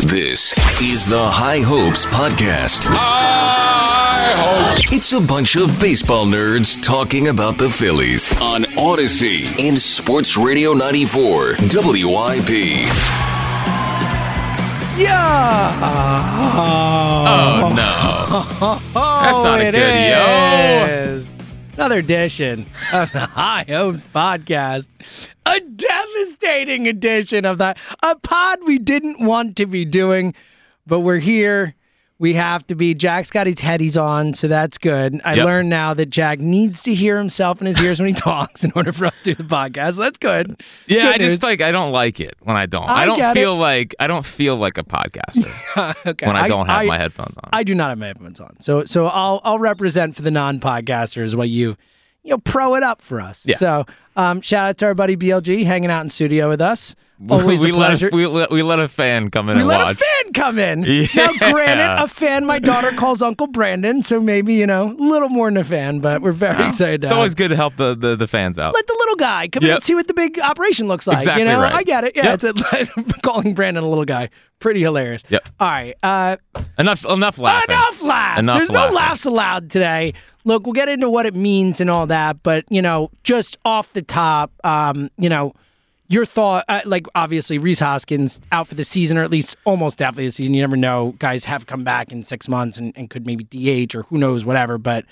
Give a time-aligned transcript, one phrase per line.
[0.00, 2.84] This is the High Hopes Podcast.
[2.90, 4.92] High Hopes.
[4.92, 10.74] It's a bunch of baseball nerds talking about the Phillies on Audacy in Sports Radio
[10.74, 12.50] 94 WIP.
[14.98, 15.80] Yeah.
[17.28, 18.78] Oh, no.
[18.92, 21.24] That's not a it good yo.
[21.74, 24.88] Another edition of the High Hopes Podcast.
[25.46, 27.78] A devastating edition of that.
[28.02, 30.34] A pod we didn't want to be doing,
[30.86, 31.74] but we're here.
[32.18, 32.94] We have to be.
[32.94, 35.20] Jack's got his headies on, so that's good.
[35.22, 35.44] I Yep.
[35.44, 38.72] learned now that Jack needs to hear himself in his ears when he talks in
[38.74, 39.96] order for us to do the podcast.
[39.96, 40.62] So that's good.
[40.86, 42.88] Yeah, Good I just like I don't like it when I don't.
[42.88, 43.40] I I, don't get it.
[43.40, 45.46] feel like I don't feel like a podcaster
[46.06, 46.26] okay.
[46.26, 47.50] when I, don't have I- my headphones on.
[47.52, 48.56] I do not have my headphones on.
[48.60, 51.76] So so I'll I'll represent for the non-podcasters what you
[52.26, 53.42] you know pro it up for us.
[53.46, 53.56] Yeah.
[53.56, 56.96] So um shout out to our buddy BLG hanging out in studio with us.
[57.30, 59.80] Always we a let a, we, let, we let a fan come in we let
[59.80, 59.96] watch.
[59.96, 60.84] a fan come in.
[60.86, 61.06] Yeah.
[61.40, 65.28] Now, granted, a fan my daughter calls Uncle Brandon, so maybe you know a little
[65.30, 67.04] more than a fan, but we're very excited.
[67.04, 68.74] It's always good to help the, the, the fans out.
[68.74, 71.18] Let the little guy come in and see what the big operation looks like.
[71.18, 71.72] Exactly you know, right.
[71.72, 72.12] I get it.
[72.16, 72.44] Yeah, Yep.
[72.44, 74.28] it's a, calling Brandon a little guy.
[74.58, 75.22] Pretty hilarious.
[75.28, 75.48] Yep.
[75.60, 75.94] All right.
[76.02, 76.36] Uh,
[76.78, 77.74] enough enough laughing.
[77.74, 78.40] Enough laughs.
[78.40, 78.94] Enough There's laughing.
[78.94, 80.14] no laughs allowed today.
[80.44, 83.92] Look, we'll get into what it means and all that, but you know, just off
[83.94, 85.54] the top, um, you know,
[86.08, 89.98] your thought, uh, like obviously Rhys Hoskins out for the season, or at least almost
[89.98, 90.54] definitely the season.
[90.54, 91.14] You never know.
[91.18, 94.44] Guys have come back in six months and, and could maybe DH or who knows,
[94.44, 94.78] whatever.
[94.78, 95.04] But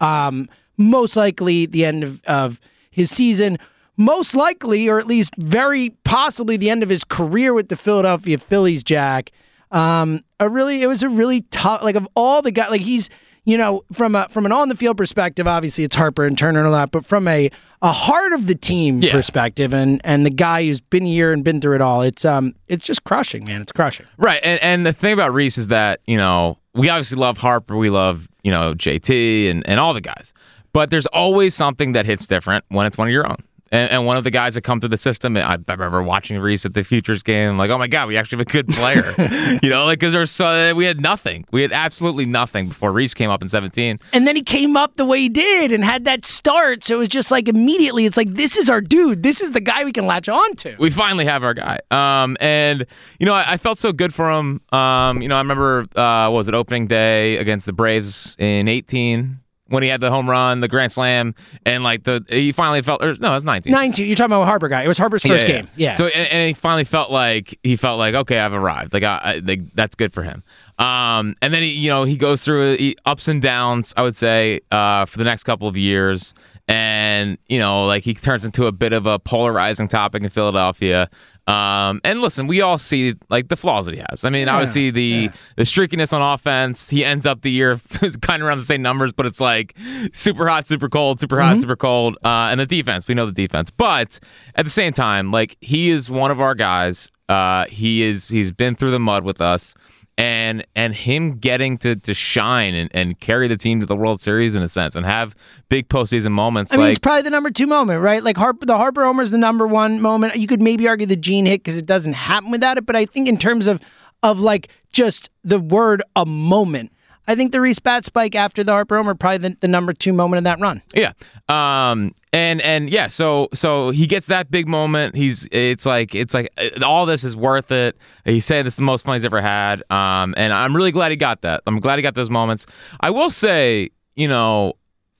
[0.00, 3.58] um, most likely the end of, of his season.
[3.96, 8.36] Most likely, or at least very possibly, the end of his career with the Philadelphia
[8.36, 8.84] Phillies.
[8.84, 9.32] Jack,
[9.70, 11.82] um, a really, it was a really tough.
[11.82, 13.08] Like of all the guys, like he's,
[13.46, 16.58] you know, from a from an on the field perspective, obviously it's Harper and Turner
[16.58, 19.12] and all that, but from a a heart of the team Yeah.
[19.12, 22.54] perspective, and and the guy who's been here and been through it all, it's um,
[22.68, 23.62] it's just crushing, man.
[23.62, 24.04] It's crushing.
[24.18, 27.76] Right, and and the thing about Rhys is that you know we obviously love Harper,
[27.76, 30.32] we love you know JT and and all the guys,
[30.72, 33.36] but there's always something that hits different when it's one of your own.
[33.72, 36.38] And, and one of the guys that come through the system, I, I remember watching
[36.38, 39.14] Rhys at the Futures game, like, oh my god, we actually have a good player,
[39.62, 43.14] you know, like because there's so we had nothing, we had absolutely nothing before Rhys
[43.14, 43.98] came up in 17.
[44.12, 46.84] And then he came up the way he did and had that start.
[46.84, 49.22] So it was just like immediately, it's like, this is our dude.
[49.22, 50.76] This is the guy we can latch on to.
[50.78, 51.80] we finally have our guy.
[51.90, 52.86] Um, and
[53.18, 54.60] you know, I, I felt so good for him.
[54.72, 58.68] Um, you know, I remember uh, what was it opening day against the Braves in
[58.68, 61.34] 18 when he had the home run, the grand slam,
[61.64, 63.02] and like the he finally felt.
[63.02, 63.72] Or, no, it was 19.
[63.72, 64.06] 19.
[64.06, 64.82] You're talking about Harper guy.
[64.82, 65.68] It was Harper's first game.
[65.76, 65.94] Yeah.
[65.94, 68.92] So and, and he finally felt like he felt like okay, I've arrived.
[68.92, 70.42] Like I, I like that's good for him.
[70.78, 73.94] Um, and then he, you know, he goes through he, ups and downs.
[73.96, 76.34] I would say uh, for the next couple of years,
[76.68, 81.08] and you know, like he turns into a bit of a polarizing topic in Philadelphia.
[81.46, 84.24] Um, and listen, we all see like the flaws that he has.
[84.24, 86.90] I mean, obviously the the streakiness on offense.
[86.90, 87.80] He ends up the year
[88.20, 89.76] kind of around the same numbers, but it's like
[90.12, 92.16] super hot, super cold, super hot, super cold.
[92.24, 94.18] Uh, and the defense, we know the defense, but
[94.56, 97.12] at the same time, like he is one of our guys.
[97.28, 99.74] Uh, he is he's been through the mud with us.
[100.18, 104.18] And and him getting to, to shine and, and carry the team to the World
[104.18, 105.34] Series in a sense and have
[105.68, 108.24] big postseason moments I mean, like it's probably the number two moment, right?
[108.24, 110.36] Like Harper, the Harper Homer is the number one moment.
[110.36, 113.04] You could maybe argue the Gene hit because it doesn't happen without it, but I
[113.04, 113.78] think in terms of
[114.22, 116.92] of like just the word a moment,
[117.28, 120.12] I think the Rhys bat spike after the Harper Homer probably the, the number two
[120.12, 120.82] moment of that run.
[120.94, 121.12] Yeah.
[121.48, 125.16] Um and and yeah, so so he gets that big moment.
[125.16, 127.96] He's it's like it's like uh, all this is worth it.
[128.24, 129.82] He said this is the most fun he's ever had.
[129.90, 131.62] Um and I'm really glad he got that.
[131.66, 132.66] I'm glad he got those moments.
[133.00, 134.74] I will say, you know,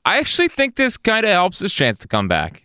[0.05, 2.62] I actually think this kind of helps his chance to come back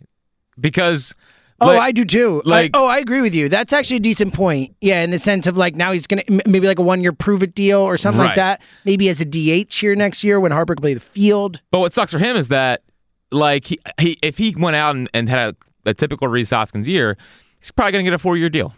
[0.60, 1.14] because
[1.62, 2.42] Oh, Like- I do too.
[2.44, 3.48] like- I, oh, I agree with you.
[3.48, 4.74] That's actually a decent point.
[4.80, 7.42] Yeah, in the sense of like now he's gonna maybe like a one year prove
[7.42, 8.62] it deal or something like that.
[8.84, 11.60] Maybe as a DH here next year when Harper can play the field.
[11.70, 12.82] But what sucks for him is that,
[13.30, 15.56] like, he, he if he went out and, and had
[15.86, 17.16] a, a typical Rhys Hoskins year,
[17.60, 18.74] he's probably going to get a four year deal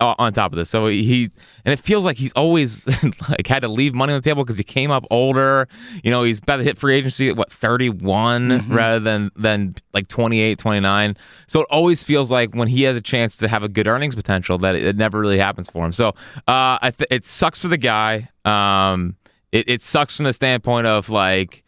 [0.00, 0.70] on top of this.
[0.70, 1.30] So he
[1.64, 2.86] and it feels like he's always
[3.28, 5.68] like had to leave money on the table because he came up older.
[6.02, 10.08] You know, he's about to hit free agency at what 31 rather than than like
[10.08, 11.16] 28, 29.
[11.46, 14.14] So it always feels like when he has a chance to have a good earnings
[14.14, 15.92] potential that it, it never really happens for him.
[15.92, 18.28] So uh, I th- it sucks for the guy.
[18.44, 19.16] Um,
[19.52, 21.62] it, it sucks from the standpoint of like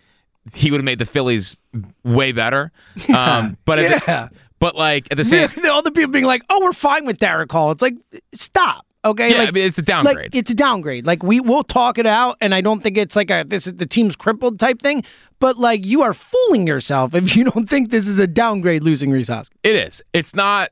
[0.54, 1.56] he would have made the Phillies
[2.04, 2.72] way better.
[3.14, 4.28] Um, but Yeah.
[4.60, 7.50] But like at the same All the people being like, "Oh, we're fine with Darick
[7.52, 7.94] Hall." It's like,
[8.34, 8.84] stop.
[9.04, 10.34] Okay, Yeah, like, I mean, it's a Like, downgrade.
[10.34, 11.06] it's a downgrade.
[11.06, 13.74] Like we will talk it out, and I don't think it's like a this is
[13.74, 15.04] the team's crippled type thing.
[15.38, 19.10] But like you are fooling yourself if you don't think this is a downgrade losing
[19.12, 19.58] Rhys Hoskins.
[19.62, 20.02] it is.
[20.12, 20.70] It's not.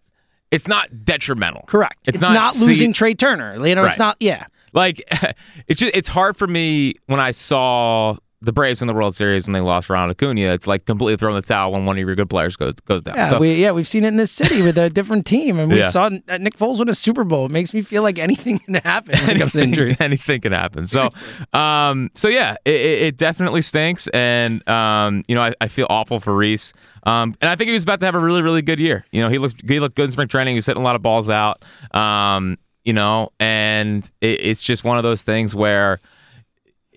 [0.50, 1.62] It's not detrimental.
[1.66, 2.06] Correct.
[2.08, 3.66] It's, not, see- losing Trea Turner.
[3.66, 3.88] You know, Right.
[3.90, 4.16] it's not.
[4.20, 4.46] Yeah.
[4.72, 5.02] Like
[5.68, 9.46] it's just it's hard for me when I saw the Braves win the World Series
[9.46, 10.52] when they lost Ronald Acuna.
[10.52, 13.16] It's like completely throwing the towel when one of your good players goes goes down.
[13.16, 15.70] Yeah, so we yeah we've seen it in this city with a different team, and
[15.72, 15.90] we Yeah.
[15.90, 17.46] saw Nick Foles win a Super Bowl.
[17.46, 20.52] It makes me feel like anything can happen when it comes to anything, anything can
[20.52, 20.86] happen.
[20.86, 21.08] So,
[21.52, 25.86] um, so yeah, it, it it definitely stinks, and um, you know, I, I feel
[25.88, 26.72] awful for Rhys.
[27.04, 29.04] Um, and I think he was about to have a really, really good year.
[29.12, 30.54] You know, he looked he looked good in spring training.
[30.54, 31.62] He was hitting a lot of balls out.
[31.94, 36.00] Um, you know, and it, it's just one of those things where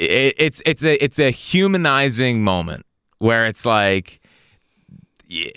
[0.06, 2.86] it, it's it's a it's a humanizing moment
[3.20, 4.20] where it's like
[5.30, 5.52] y-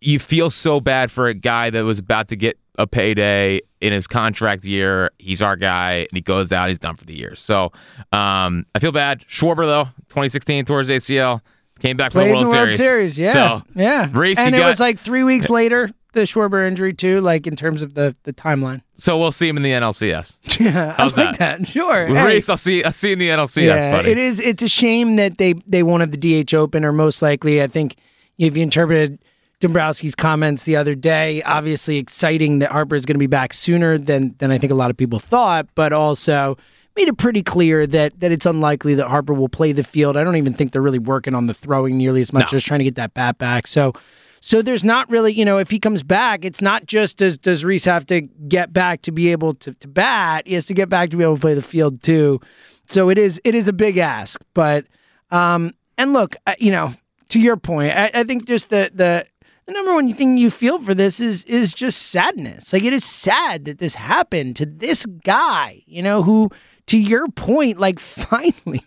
[0.00, 3.92] you feel so bad for a guy that was about to get a payday in
[3.92, 5.10] his contract year.
[5.18, 6.68] He's our guy, and he goes out.
[6.68, 7.34] He's done for the year.
[7.34, 7.72] So
[8.12, 9.24] um, I feel bad.
[9.28, 11.40] Schwarber though, 2016 towards ACL,
[11.80, 13.14] came back for Played the World, the World Series.
[13.14, 14.10] Series, yeah, So yeah.
[14.12, 17.54] Rhys, and it got- was like three weeks later the Schwarber injury too, like in
[17.54, 18.82] terms of the the timeline.
[18.94, 20.38] so we'll see him in the NLCS.
[20.60, 21.66] Yeah, I How's like that.
[21.68, 22.06] Sure.
[22.06, 22.40] Hey.
[22.48, 22.82] I'll see.
[22.82, 24.10] I'll see you in the NLCS, yeah, buddy.
[24.10, 24.40] it is.
[24.40, 27.66] It's a shame that they they won't have the DH open, or most likely, I
[27.68, 27.96] think
[28.38, 29.18] if you interpreted
[29.60, 33.96] Dombrowski's comments the other day, obviously exciting that Harper is going to be back sooner
[33.98, 36.56] than than I think a lot of people thought, but also
[36.96, 40.16] made it pretty clear that that it's unlikely that Harper will play the field.
[40.16, 42.56] I don't even think they're really working on the throwing nearly as much No.
[42.56, 43.66] as trying to get that bat back.
[43.66, 43.92] So.
[44.40, 47.64] So there's not really, you know, if he comes back, it's not just does does
[47.64, 50.46] Rhys have to get back to be able to, to bat.
[50.46, 52.40] He has to get back to be able to play the field too.
[52.88, 54.40] So it is it is a big ask.
[54.54, 54.86] But
[55.30, 56.92] um and look, I- you know,
[57.30, 59.26] to your point, I, I think just the the
[59.66, 62.72] the number one thing you feel for this is is just sadness.
[62.72, 66.50] Like it is sad that this happened to this guy, you know, who
[66.86, 68.82] to your point, like finally,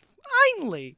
[0.57, 0.95] finally,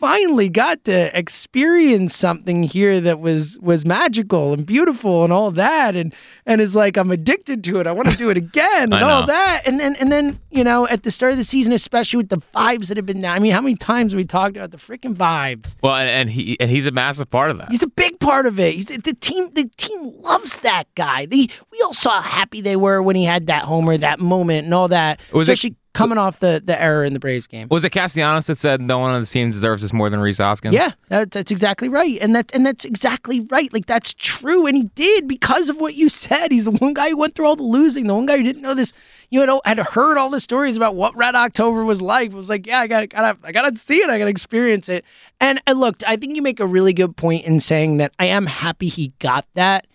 [0.00, 5.94] finally got to experience something here that was was magical and beautiful and all that
[5.94, 6.14] and
[6.46, 7.86] and is like I'm addicted to it.
[7.86, 9.62] I want to do it again and all that.
[9.66, 12.38] And then and then, you know, at the start of the season, especially with the
[12.38, 15.14] vibes that have been I mean, how many times have we talked about the freaking
[15.14, 15.74] vibes?
[15.82, 17.70] well, and, and he and he's a massive part of that.
[17.70, 18.74] He's a big part of it.
[18.74, 19.50] He's the, the team.
[19.54, 21.26] The team loves that guy.
[21.26, 24.64] They, we all saw how happy they were when he had that homer, that moment,
[24.64, 25.20] and all that.
[25.32, 27.68] Was it- Especially coming off the the error in the Braves game.
[27.70, 30.38] Was it Castellanos that said no one on the team deserves this more than Rhys
[30.38, 30.74] Hoskins?
[30.74, 33.72] Yeah, that's, that's exactly right, and that's and that's exactly right.
[33.72, 36.52] Like that's true, and he did because of what you said.
[36.52, 38.62] He's the one guy who went through all the losing, the one guy who didn't
[38.62, 38.92] know this.
[39.30, 42.32] You know, had heard all the stories about what Red October was like.
[42.32, 44.10] It was like, yeah, I got, gotta, I gotta see it.
[44.10, 45.04] I gotta experience it.
[45.40, 48.26] And and look, I think you make a really good point in saying that I
[48.26, 49.86] am happy he got that.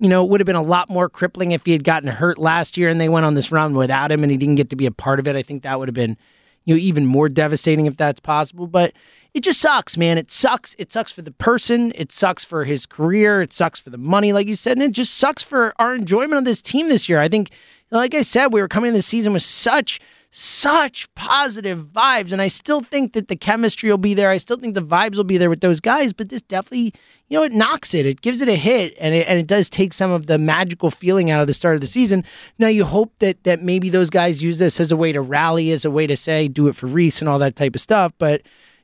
[0.00, 2.38] You know, it would have been a lot more crippling if he had gotten hurt
[2.38, 4.76] last year and they went on this run without him and he didn't get to
[4.76, 5.36] be a part of it.
[5.36, 6.16] I think that would have been,
[6.64, 8.66] you know, even more devastating if that's possible.
[8.66, 8.94] But
[9.34, 10.16] it just sucks, man.
[10.16, 10.74] It sucks.
[10.78, 11.92] It sucks for the person.
[11.94, 13.42] It sucks for his career.
[13.42, 14.78] It sucks for the money, like you said.
[14.78, 17.20] And it just sucks for our enjoyment of this team this year.
[17.20, 17.50] I think,
[17.90, 22.32] like I said, we were coming in this season with such, such positive vibes.
[22.32, 24.30] And I still think that the chemistry will be there.
[24.30, 26.12] I still think the vibes will be there with those guys.
[26.12, 26.94] But this definitely,
[27.28, 28.06] you know, it knocks it.
[28.06, 28.94] It gives it a hit.
[29.00, 31.74] And it, and it does take some of the magical feeling out of the start
[31.74, 32.24] of the season.
[32.58, 35.72] Now, you hope that, that maybe those guys use this as a way to rally,
[35.72, 38.12] as a way to say, do it for Rhys and all that type of stuff.
[38.18, 38.42] But,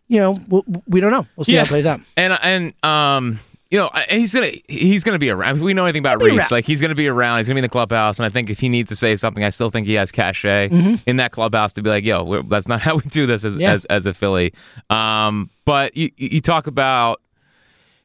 [0.09, 1.26] you know, we'll, we don't know.
[1.37, 2.00] We'll see how it plays out.
[2.17, 5.57] And and um, you know, he's gonna he's gonna be around.
[5.57, 6.51] If we know anything about Rhys, around.
[6.51, 7.39] like he's gonna be around.
[7.39, 9.43] He's gonna be in the clubhouse, and I think if he needs to say something,
[9.43, 10.95] I still think he has cachet Mm-hmm.
[11.07, 13.73] in that clubhouse to be like, "Yo, that's not how we do this as Yeah.
[13.73, 14.53] as, as a Philly."
[14.91, 17.21] Um, but you you talk about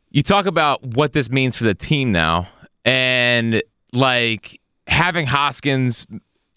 [0.10, 2.48] you talk about what this means for the team now,
[2.86, 3.62] and
[3.94, 6.06] like having Hoskins'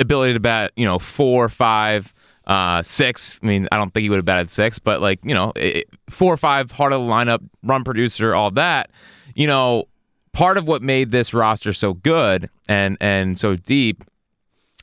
[0.00, 2.12] ability to bat, you know, four, or five,
[2.46, 3.38] uh, six.
[3.42, 5.88] I mean, I don't think he would have batted six, but like you know, it,
[6.10, 8.90] four or five, heart of the lineup, run producer, all that.
[9.34, 9.88] You know,
[10.32, 14.04] part of what made this roster so good and and so deep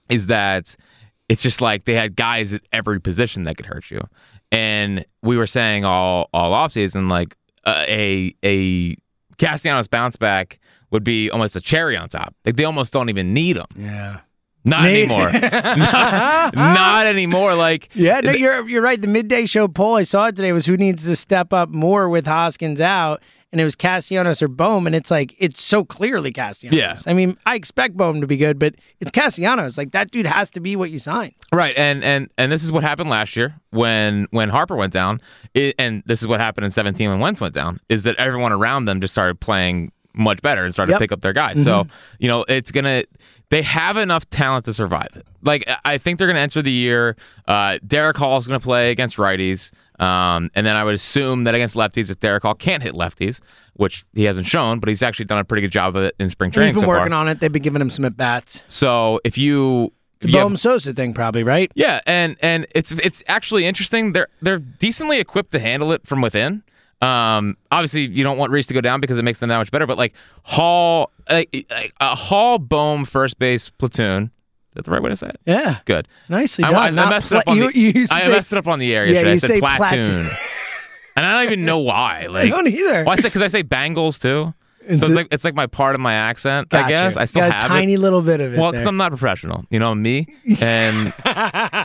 [0.10, 0.76] is that
[1.30, 4.02] it's just like they had guys at every position that could hurt you.
[4.52, 8.96] And we were saying all all offseason, like uh, a a
[9.38, 12.36] Castellanos bounce back would be almost a cherry on top.
[12.46, 13.66] Like they almost don't even need him.
[13.78, 14.22] Yeah.
[14.64, 15.32] Not Nate- anymore.
[15.78, 17.56] not, not anymore.
[17.56, 19.02] Like Yeah, no, you're you're right.
[19.02, 22.10] The midday show poll I saw it today was who needs to step up more
[22.10, 26.32] with Hoskins out, and it was Castellanos or Bohm, and it's like it's so clearly
[26.32, 26.80] Castellanos.
[26.80, 27.00] Yeah.
[27.06, 29.78] I mean, I expect Bohm to be good, but it's Castellanos.
[29.78, 31.34] Like that dude has to be what you sign.
[31.52, 35.22] Right, and and and this is what happened last year when when Harper went down,
[35.54, 37.80] it, and this is what happened in 17 when Wentz went down.
[37.90, 41.00] Is that everyone around them just started playing much better and started Yep.
[41.00, 41.64] to pick up their guys.
[41.64, 41.94] So mm-hmm.
[42.20, 43.04] you know it's gonna.
[43.52, 45.26] They have enough talent to survive it.
[45.44, 47.16] Like I- think they're gonna enter the year.
[47.48, 51.76] Uh, Darick is gonna play against righties, um, and then I would assume that against
[51.76, 53.40] lefties, if Darick Hall can't hit lefties,
[53.74, 56.30] which he hasn't shown, but he's actually done a pretty good job of it in
[56.30, 56.74] spring He's training.
[56.76, 57.20] been so working far.
[57.22, 57.40] on it.
[57.40, 58.62] They've been giving him some at bats.
[58.68, 59.92] So if you
[60.22, 61.72] It's a Bohm Sosa thing, probably right.
[61.76, 64.14] yeah, and and it's it's actually interesting.
[64.14, 66.64] They're they're decently equipped to handle it from within.
[67.02, 69.72] Um, obviously, you don't want Rhys to go down because it makes them that much
[69.72, 69.88] better.
[69.88, 74.26] But like Hall, like, like, a Hall Bohm first base platoon.
[74.26, 75.40] Is that the right way to say it?
[75.46, 76.08] Yeah, Good.
[76.30, 76.98] nicely I, done.
[77.00, 77.78] I, I messed it up on you, the.
[77.80, 79.30] you I say- messed it up on the air Yeah, yesterday.
[79.30, 80.38] you I said say platoon, platoon.
[81.18, 82.28] and I don't even know why.
[82.30, 83.04] Like, don't either.
[83.04, 83.16] Why?
[83.18, 84.54] Because I say Bangles too.
[84.88, 86.70] Is so it's like it's like my part of my accent.
[86.70, 86.86] Gotcha.
[86.86, 88.00] I guess I still Got have a tiny it.
[88.00, 88.60] little bit of it.
[88.60, 90.28] Well, because I'm not professional, you know, me,
[90.60, 91.14] and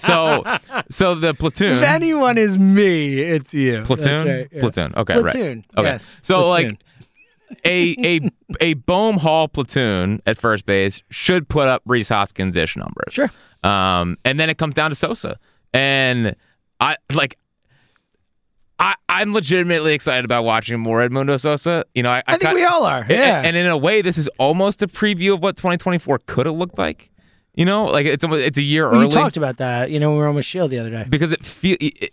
[0.01, 0.45] so
[0.91, 1.79] so the platoon.
[1.79, 3.83] If anyone is me, it's you.
[3.83, 4.61] Platoon, right, yeah.
[4.61, 4.95] platoon.
[4.97, 5.79] Okay, Platoon, right.
[5.81, 6.71] Okay, yes, so platoon.
[6.71, 6.81] like
[7.67, 12.77] a a a Bohm Hall platoon at first base should put up Rhys Hoskins ish
[12.77, 13.13] numbers.
[13.13, 13.31] Sure.
[13.63, 15.39] Um, and then it comes down to Sosa,
[15.75, 16.35] and
[16.81, 17.37] I like.
[18.79, 21.85] I, I'm legitimately excited about watching more Edmundo Sosa.
[21.95, 23.07] You know, I, I think kin- we all are.
[23.09, 23.43] Yeah.
[23.43, 26.77] And, in a way, this is almost a preview of what 2024 could have looked
[26.79, 27.11] like.
[27.55, 29.91] You know, like it's almost, it's a year Well, early We talked about that.
[29.91, 31.07] You know, we were on with Shield the other day.
[31.09, 31.77] because it feel.
[31.81, 32.13] It,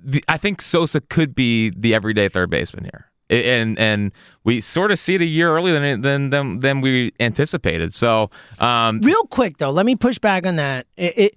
[0.00, 4.12] the, I think Sosa could be the everyday third baseman here, I- and and
[4.44, 7.92] we sort of see it a year earlier than than than, than we anticipated.
[7.94, 8.30] So,
[8.60, 10.86] um, Real quick though, let me push back on that.
[10.98, 11.34] It, it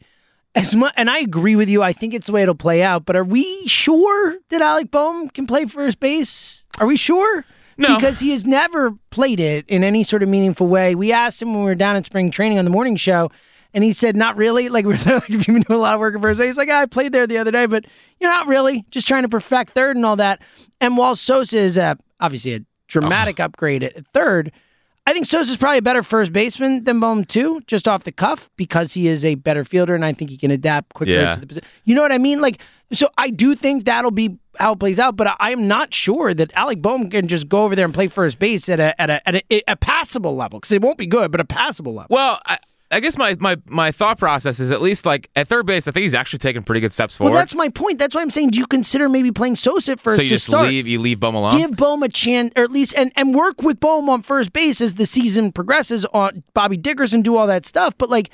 [0.55, 1.81] as much, and I agree with you.
[1.81, 3.05] I think it's the way it'll play out.
[3.05, 6.65] But are we sure that Alec Bohm can play first base?
[6.79, 7.45] Are we sure?
[7.77, 7.95] No.
[7.95, 10.93] because he has never played it in any sort of meaningful way.
[10.93, 13.31] We asked him when we were down at spring training on the morning show,
[13.73, 15.99] and he said, "Not really." Like we're like, if you've been doing a lot of
[15.99, 17.85] work at first, base?" he's like, "I played there the other day, but
[18.19, 20.41] you're not really just trying to perfect third and all that."
[20.79, 24.51] And while Sosa is a, obviously a dramatic upgrade at third,
[25.07, 28.49] I think Sosa's probably a better first baseman than Bohm too, just off the cuff,
[28.55, 31.31] because he is a better fielder, and I think he can adapt quicker Yeah.
[31.31, 31.67] to the position.
[31.85, 32.39] You know what I mean?
[32.39, 32.61] Like,
[32.93, 36.33] so I do think that'll be how it plays out, but I am not sure
[36.35, 39.09] that Alec Bohm can just go over there and play first base at a at
[39.09, 42.07] a at a, a passable level because it won't be good, but a passable level.
[42.13, 42.59] well, I,
[42.91, 45.91] I guess my, my my thought process is at least like at third base, I
[45.91, 47.31] think he's actually taking pretty good steps forward.
[47.31, 47.99] Well, that's my point.
[47.99, 50.45] That's why I'm saying, do you consider maybe playing Sosa first so you to just
[50.45, 50.67] start?
[50.67, 51.57] leave you leave Bohm alone.
[51.57, 54.81] Give Bohm a chance, or at least, and, and work with Bohm on first base
[54.81, 56.05] as the season progresses.
[56.13, 57.97] On Bobby Dickerson, do all that stuff.
[57.97, 58.29] But like,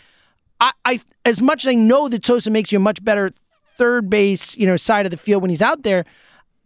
[0.59, 3.31] I, I as much as I know that Sosa makes you a much better
[3.77, 6.03] third base, you know, side of the field when he's out there.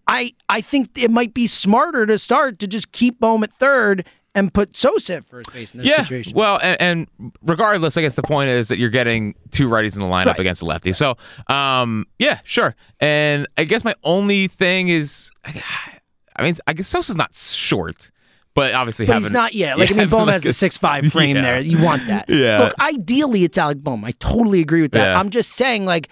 [0.07, 4.05] I I think it might be smarter to start to just keep Bohm at third
[4.33, 5.97] and put Sosa at first base in this yeah.
[5.97, 6.33] situation.
[6.35, 10.01] Well, and, and regardless, I guess the point is that you're getting two righties in
[10.01, 10.39] the lineup Right.
[10.39, 10.93] against a lefty.
[10.93, 12.75] So, um, yeah, sure.
[13.00, 18.09] And I guess my only thing is, I mean, I guess Sosa's not short,
[18.53, 19.77] but obviously But he's not, yet.
[19.77, 21.41] Like I mean, Bohm like has the a- six five frame yeah.
[21.41, 21.59] there.
[21.59, 22.25] You want that.
[22.29, 22.59] Yeah.
[22.59, 24.05] Look, ideally, it's Alec Bohm.
[24.05, 25.13] I totally agree with that.
[25.13, 25.19] Yeah.
[25.19, 26.07] I'm just saying, like,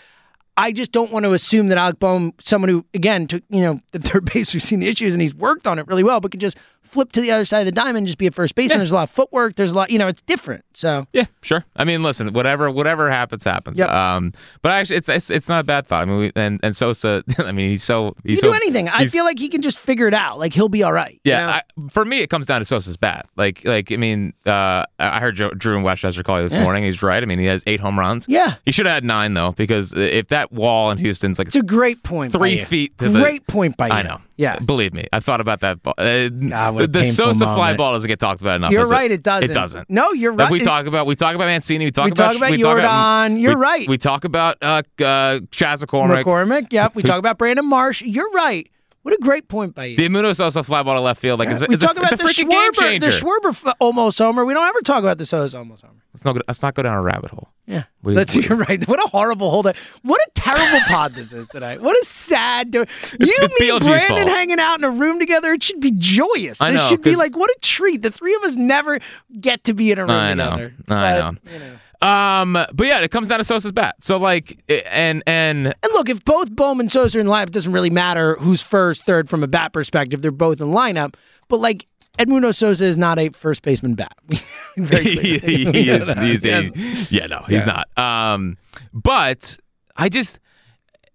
[0.57, 3.79] I just don't want to assume that Alec Bohm, someone who again took, you know,
[3.93, 6.31] the third base, we've seen the issues and he's worked on it really well, but
[6.31, 6.57] could just
[6.89, 8.79] flip to the other side of the diamond, just be a first baseman.
[8.79, 9.55] There's a lot of footwork.
[9.55, 10.65] There's a lot, you know, it's different.
[10.73, 11.65] So Yeah, sure.
[11.75, 13.77] I mean, listen, whatever, whatever happens, happens.
[13.79, 13.89] Yep.
[13.89, 16.03] Um, but I actually, it's, it's it's not a bad thought.
[16.03, 18.89] I mean, we, and and Sosa, I mean, he's so he's can so, do anything.
[18.89, 20.39] I feel like he can just figure it out.
[20.39, 21.19] Like he'll be all right.
[21.23, 21.39] you know?
[21.39, 23.27] Yeah, I, for me, it comes down to Sosa's bat.
[23.35, 26.63] Like, like I mean, uh, I heard Joe, Drew and Westchester call you this Yeah.
[26.63, 26.83] morning.
[26.83, 27.21] He's right.
[27.21, 28.25] I mean, he has eight home runs.
[28.27, 28.55] Yeah.
[28.65, 31.61] he should have had nine though, because if that wall in Houston's like it's a
[31.61, 32.33] great point.
[32.33, 33.93] by three feet to the great point by you.
[33.93, 34.21] I know.
[34.37, 34.57] Yeah.
[34.59, 35.83] believe me, I thought about that.
[35.83, 35.93] Ball.
[35.97, 38.71] Uh, God, what a the painful Sosa fly ball doesn't get talked about enough.
[38.71, 39.49] You're does right, it doesn't.
[39.49, 39.89] It doesn't.
[39.89, 40.51] No, you're Like right.
[40.51, 41.85] we It- talk about, we talk about Mancini.
[41.85, 43.39] We talk We about, talk about we talk Jordan.
[43.39, 43.87] You're we- right.
[43.87, 46.23] We talk about uh, uh, Chas McCormick.
[46.23, 46.67] McCormick.
[46.71, 46.95] Yep.
[46.99, 48.01] We talk about Brandon Marsh.
[48.01, 48.69] You're right.
[49.03, 49.95] What a great point by you.
[49.97, 51.39] The Munoz Sosa fly ball to left field.
[51.39, 53.49] Like it's, we it's, talk a, about it's a the freaking game Schwarber, the Schwarber
[53.67, 54.43] f- almost homer.
[54.43, 55.95] We don't ever talk about the Sosa almost homer.
[56.23, 57.49] Let's, not, let's not go down a rabbit hole.
[57.65, 58.85] Yeah, What that's you're right.
[58.87, 59.75] What a horrible hole that.
[60.01, 61.81] What a terrible pod this is tonight.
[61.81, 62.71] What a sad.
[62.71, 62.85] Do- you,
[63.19, 64.29] it's me, BLG's Brandon fault.
[64.29, 65.53] hanging out in a room together.
[65.53, 66.61] It should be joyous.
[66.61, 68.01] I this know, should be like what a treat.
[68.01, 68.99] The three of us never
[69.39, 70.49] get to be in a room I know.
[70.51, 70.73] together.
[70.79, 71.39] I But, know.
[71.53, 71.75] you know.
[72.01, 73.97] Um, but yeah, it comes down to Sosa's bat.
[74.03, 77.47] So like, and and And look, if both Bohm and Sosa are in the lineup,
[77.47, 80.21] it doesn't really matter who's first, third from a bat perspective.
[80.21, 81.15] They're both in lineup.
[81.49, 81.87] But like
[82.19, 84.15] Edmundo Sosa is not a first baseman bat.
[84.77, 85.03] Very
[85.39, 86.59] he, he is, he's Yeah.
[86.59, 86.71] a,
[87.09, 87.87] yeah, no, he's not.
[87.97, 88.57] Um,
[88.93, 89.57] but
[89.95, 90.39] I just,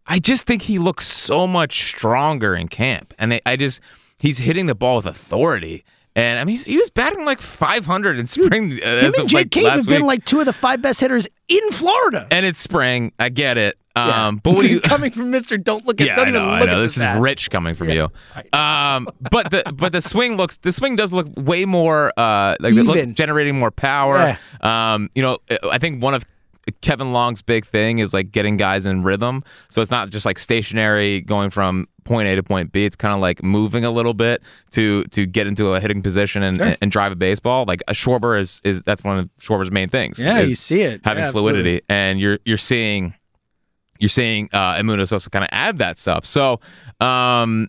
[0.07, 3.81] I just think he looks so much stronger in camp, and I, I just,
[4.19, 5.85] he's hitting the ball with authority.
[6.17, 8.79] And I mean, he's, he was batting like 500 in spring.
[8.83, 10.07] uh, Him and Jake like, Cave have been week.
[10.07, 12.27] like two of the five best hitters in Florida.
[12.31, 13.11] and it's spring.
[13.19, 13.77] I get it.
[13.97, 14.81] Um, but what you?
[14.81, 15.57] coming from Mister?
[15.57, 16.07] Don't look at.
[16.09, 16.49] Yeah, I know.
[16.49, 16.81] I know.
[16.83, 17.21] This is bat.
[17.21, 18.09] rich coming from you.
[18.53, 22.75] Um, but the but the swing looks the swing does look way more uh like
[22.75, 24.37] look- generating more power.
[24.63, 25.39] Um, you know,
[25.71, 26.25] I think one of
[26.81, 29.43] Kevin Long's big thing is like getting guys in rhythm.
[29.71, 32.85] So it's not just like stationary going from point A to point B.
[32.85, 34.43] It's kind of like moving a little bit
[34.73, 36.77] to to get into a hitting position and, Sure.
[36.81, 37.65] and, drive a baseball.
[37.67, 40.19] Like a Schwarber is is that's one of Schwarber's main things.
[40.19, 41.01] Yeah, you see it.
[41.05, 43.15] having Yeah, fluidity, and you're you're seeing
[43.99, 46.25] you're seeing uh, Edmundo Sosa kind of add that stuff.
[46.27, 46.61] So,
[47.01, 47.69] um,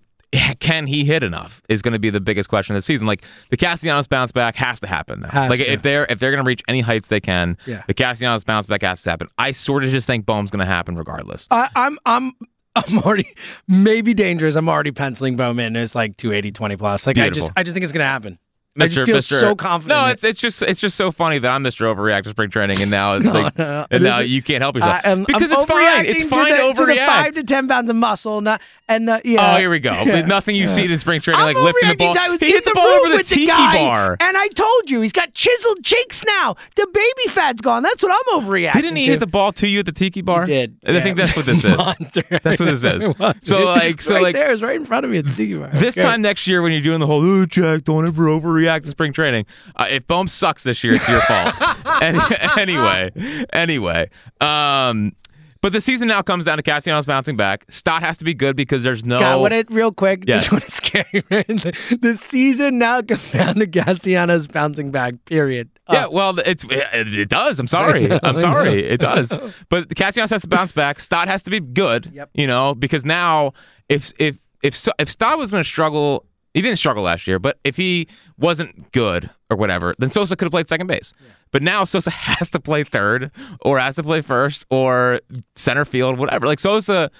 [0.60, 1.62] can he hit enough?
[1.70, 3.08] Is going to be the biggest question of the season.
[3.08, 5.24] Like the Castellanos bounce back has to happen.
[5.24, 5.72] Has like to.
[5.72, 7.84] if they're if they're going to reach any heights they can, Yeah.
[7.88, 9.27] the Castellanos bounce back has to happen.
[9.38, 11.48] I sort of just think Bohm's going to happen regardless.
[11.51, 12.34] I, I'm I'm
[12.75, 13.34] I'm already
[13.68, 14.56] maybe dangerous.
[14.56, 17.08] I'm already penciling Bowman as like 280, 20 plus.
[17.08, 18.38] Like I just I just think it's gonna happen.
[18.77, 19.98] I just feel so confident.
[19.98, 21.94] No, it's it's just it's just so funny that I'm Mr.
[21.94, 23.86] Overreact to spring training, and now it's like, no.
[23.89, 26.05] and now you can't help yourself am- because I'm it's fine.
[26.05, 29.08] It's to fine the, to to the five to ten pounds of muscle, not and
[29.08, 29.55] the yeah.
[29.55, 29.94] Oh, here we go.
[30.05, 30.22] Yeah.
[30.22, 32.15] Nothing you've seen in spring training, I'm like lifting the ball.
[32.17, 34.17] I was he hit the, ball over the with tiki guy, bar.
[34.20, 36.55] and I told you he's got chiseled cheeks now.
[36.75, 37.82] The baby fat's gone.
[37.82, 38.74] That's what I'm overreacting.
[38.74, 39.12] Didn't he to.
[39.12, 40.46] hit the ball to you at the tiki bar?
[40.46, 40.77] He did.
[40.84, 41.75] And I think that's what this is.
[41.77, 42.24] Monster.
[42.29, 43.05] That's what this is.
[43.41, 45.55] So like, so right like, there is right in front of me at the tiki
[45.58, 45.70] bar.
[45.74, 48.90] this time next year when you're doing the whole oh Jack, don't ever overreact to
[48.90, 49.46] spring training.
[49.76, 51.56] Uh, if Bohm sucks this year, it's your fault.
[52.02, 52.20] Any,
[52.58, 54.10] anyway, anyway,
[54.42, 55.14] um,
[55.62, 57.66] but the season now comes down to Castellanos bouncing back.
[57.70, 59.18] Stott has to be good because there's no.
[59.18, 60.24] God, what it real quick.
[60.28, 60.44] Yes.
[60.44, 61.24] Just want to scare you.
[61.24, 65.14] The, the season now comes down to Castellanos bouncing back.
[65.25, 65.72] Period.
[65.92, 67.60] Yeah, Uh, well, it's it, it does.
[67.60, 68.08] I'm sorry.
[68.10, 68.86] know, I'm sorry.
[68.86, 69.36] It does.
[69.70, 71.00] But Castellanos has to bounce back.
[71.00, 72.12] Stott has to be good.
[72.14, 72.30] Yep.
[72.36, 73.54] You know, because now
[73.90, 77.37] if if if if Stott was going to struggle, he didn't struggle last year.
[77.37, 78.07] But if he
[78.39, 81.13] wasn't good or whatever, then Sosa could have played second base.
[81.51, 83.29] But now Sosa has to play third,
[83.61, 85.20] or has to play first, or
[85.55, 86.48] center field, whatever.
[86.48, 87.11] Like Sosa,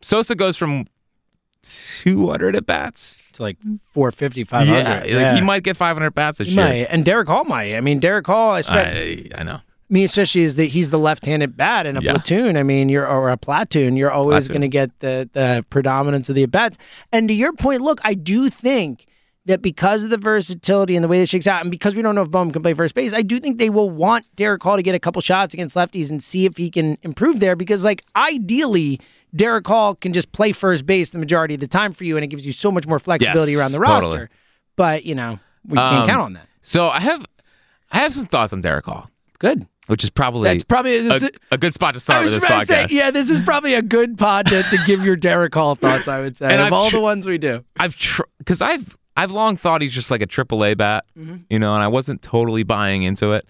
[0.00, 0.86] Sosa goes from
[1.64, 3.18] 200 at bats.
[3.34, 3.58] to like
[3.92, 5.06] 450, 500.
[5.08, 6.64] Yeah, like he might get 500 bats this He year.
[6.64, 6.72] might.
[6.90, 7.74] And Darick Hall might.
[7.74, 8.96] I mean, Darick Hall, I spent.
[8.96, 9.60] I, I know.
[9.90, 12.12] Me especially is that he's the left-handed bat in a Yeah.
[12.12, 12.56] platoon.
[12.56, 13.96] I mean, you're or a platoon.
[13.96, 16.78] You're always going to get the the predominance of the at bats.
[17.12, 19.06] And to your point, look, I do think
[19.46, 22.14] that because of the versatility and the way it shakes out, and because we don't
[22.14, 24.76] know if Bowman can play first base, I do think they will want Darick Hall
[24.76, 27.54] to get a couple shots against lefties and see if he can improve there.
[27.56, 29.00] Because like ideally.
[29.36, 32.22] Darick Hall can just play first base the majority of the time for you, and
[32.22, 34.00] it gives you so much more flexibility Yes, around the totally.
[34.18, 34.30] roster.
[34.76, 36.46] But you know, we can't Um, count on that.
[36.62, 37.26] So I have
[37.90, 39.66] I have some thoughts on Darick Hall, Good.
[39.86, 42.42] Which is probably That's probably a, it's- a good spot to I start was with
[42.42, 45.52] this to say, yeah, this is probably a good pod to, to give your Darick
[45.54, 46.08] Hall thoughts.
[46.08, 47.64] I would say And of I've all tr- the ones we do.
[47.78, 47.94] I've
[48.38, 51.36] because I've I've long thought he's just like a AAA bat, Mm-hmm.
[51.50, 53.46] you know, and I wasn't totally buying into it.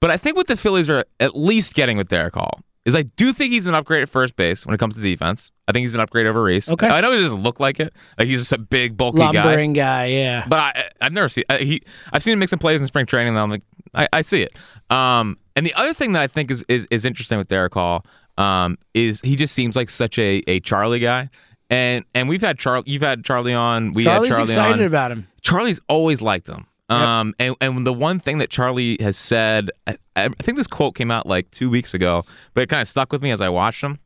[0.00, 3.02] But I think what the Phillies are at least getting with Darick Hall is I
[3.02, 5.52] do think he's an upgrade at first base when it comes to defense.
[5.68, 6.70] I think he's an upgrade over Rhys.
[6.70, 6.88] Okay.
[6.88, 9.32] I know he doesn't look like it, like he's just a big bulky guy.
[9.32, 10.46] Lumbering guy, yeah.
[10.48, 11.82] But I, I've never seen I, he.
[12.12, 13.28] I've seen him make some plays in spring training.
[13.34, 13.62] And I'm like,
[13.94, 14.56] I, I see it.
[14.90, 18.06] Um, and the other thing that I think is is, is interesting with Darick Hall,
[18.38, 21.28] um, is he just seems like such a, a Charlie guy.
[21.70, 22.84] And and we've had Charlie.
[22.86, 23.92] You've had Charlie on.
[23.92, 24.86] We Charlie's had Charlie excited on.
[24.86, 25.28] about him.
[25.42, 26.66] Charlie's always liked him.
[26.88, 30.94] Um, and and the one thing that Charlie has said, I, I think this quote
[30.94, 32.24] came out like two weeks ago,
[32.54, 33.98] but it kind of stuck with me as I watched him.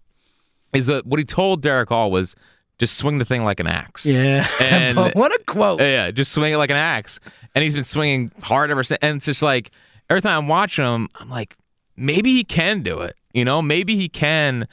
[0.72, 2.34] Is that what he told Darick Hall was
[2.78, 4.04] just swing the thing like an axe.
[4.04, 4.46] Yeah.
[4.60, 5.80] And- what a quote.
[5.80, 7.20] Yeah, yeah, just swing it like an axe.
[7.54, 8.98] And he's been swinging hard ever since.
[9.02, 9.70] And it's just like
[10.10, 11.56] every time I'm watching him, I'm like,
[11.96, 13.14] maybe he can do it.
[13.32, 14.66] You know, maybe he can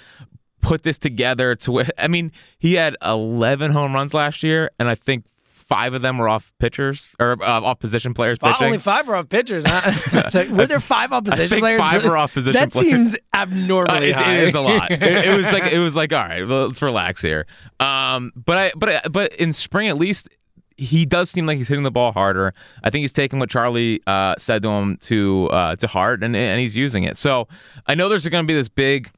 [0.61, 1.87] put this together to where.
[1.97, 5.25] I mean, he had 11 home runs last year, and I think
[5.69, 8.65] five of them were off pitchers or uh, off position players pitching.
[8.65, 9.63] Only five were off pitchers.
[9.65, 9.91] Huh?
[10.33, 11.79] Like, were there five opposition think players?
[11.79, 12.87] five were off position That players.
[12.89, 14.35] seems Uh, abnormally it- high.
[14.37, 14.91] it is a lot.
[14.91, 17.45] It, it was like it was like all right, let's relax here.
[17.79, 20.27] Um, but I but I, but in spring at least
[20.75, 22.53] he does seem like he's hitting the ball harder.
[22.83, 26.35] I think he's taking what Charlie uh, said to him to uh, to heart, and
[26.35, 27.17] and he's using it.
[27.17, 27.47] So
[27.85, 29.11] I know there's going to be this big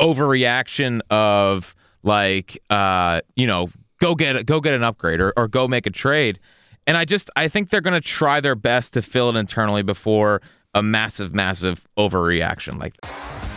[0.00, 5.48] overreaction of like uh, you know go get it, go get an upgrade or, or
[5.48, 6.38] go make a trade.
[6.86, 9.82] And I just I think they're going to try their best to fill it internally
[9.82, 10.40] before
[10.74, 13.48] a massive, massive overreaction like that.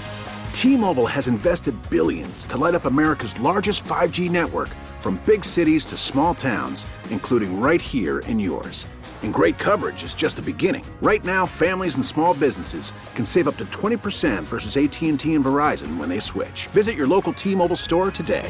[0.54, 5.98] T-Mobile has invested billions to light up America's largest 5G network from big cities to
[5.98, 8.86] small towns, including right here in yours.
[9.24, 10.86] And great coverage is just the beginning.
[11.02, 15.98] Right now, families and small businesses can save up to 20% versus AT&T and Verizon
[15.98, 16.68] when they switch.
[16.68, 18.50] Visit your local T-Mobile store today.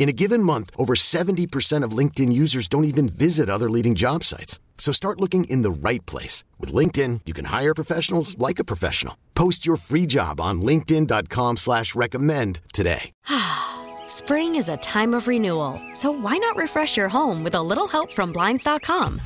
[0.00, 4.24] In a given month, over 70% of LinkedIn users don't even visit other leading job
[4.24, 4.58] sites.
[4.78, 6.42] So start looking in the right place.
[6.58, 9.18] With LinkedIn, you can hire professionals like a professional.
[9.34, 13.12] Post your free job on linkedin.com slash recommend today.
[14.06, 17.86] Spring is a time of renewal, so why not refresh your home with a little
[17.86, 19.20] help from Blinds.com?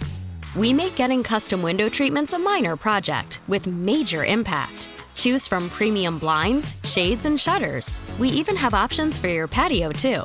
[0.57, 4.89] We make getting custom window treatments a minor project with major impact.
[5.15, 8.01] Choose from premium blinds, shades, and shutters.
[8.19, 10.25] We even have options for your patio, too.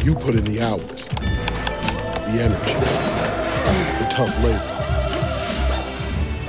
[0.00, 2.74] You put in the hours, the energy,
[4.02, 4.68] the tough labor.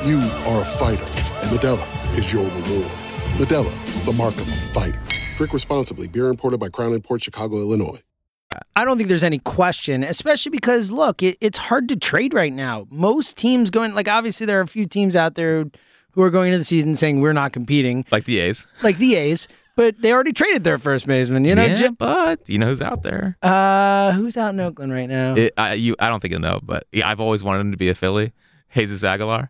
[0.08, 2.92] You are a fighter, and Modelo is your reward.
[3.38, 5.02] Modelo, the mark of a fighter.
[5.38, 6.08] Drink responsibly.
[6.08, 8.02] Beer imported by Crown Port Chicago, Illinois.
[8.76, 12.54] I don't think there's any question, especially because look, it, it's hard to trade right
[12.54, 12.88] now.
[12.90, 15.66] Most teams going like obviously there are a few teams out there
[16.12, 19.16] who are going into the season saying we're not competing, like the A's, like the
[19.16, 21.46] A's, but they already traded their first baseman.
[21.46, 23.38] You know, yeah, but you know who's out there?
[23.42, 25.36] Uh, who's out in Oakland right now?
[25.36, 27.78] It, I, you, I don't think you'll know, but yeah, I've always wanted him to
[27.78, 28.34] be a Philly.
[28.74, 29.50] Jesus Aguilar.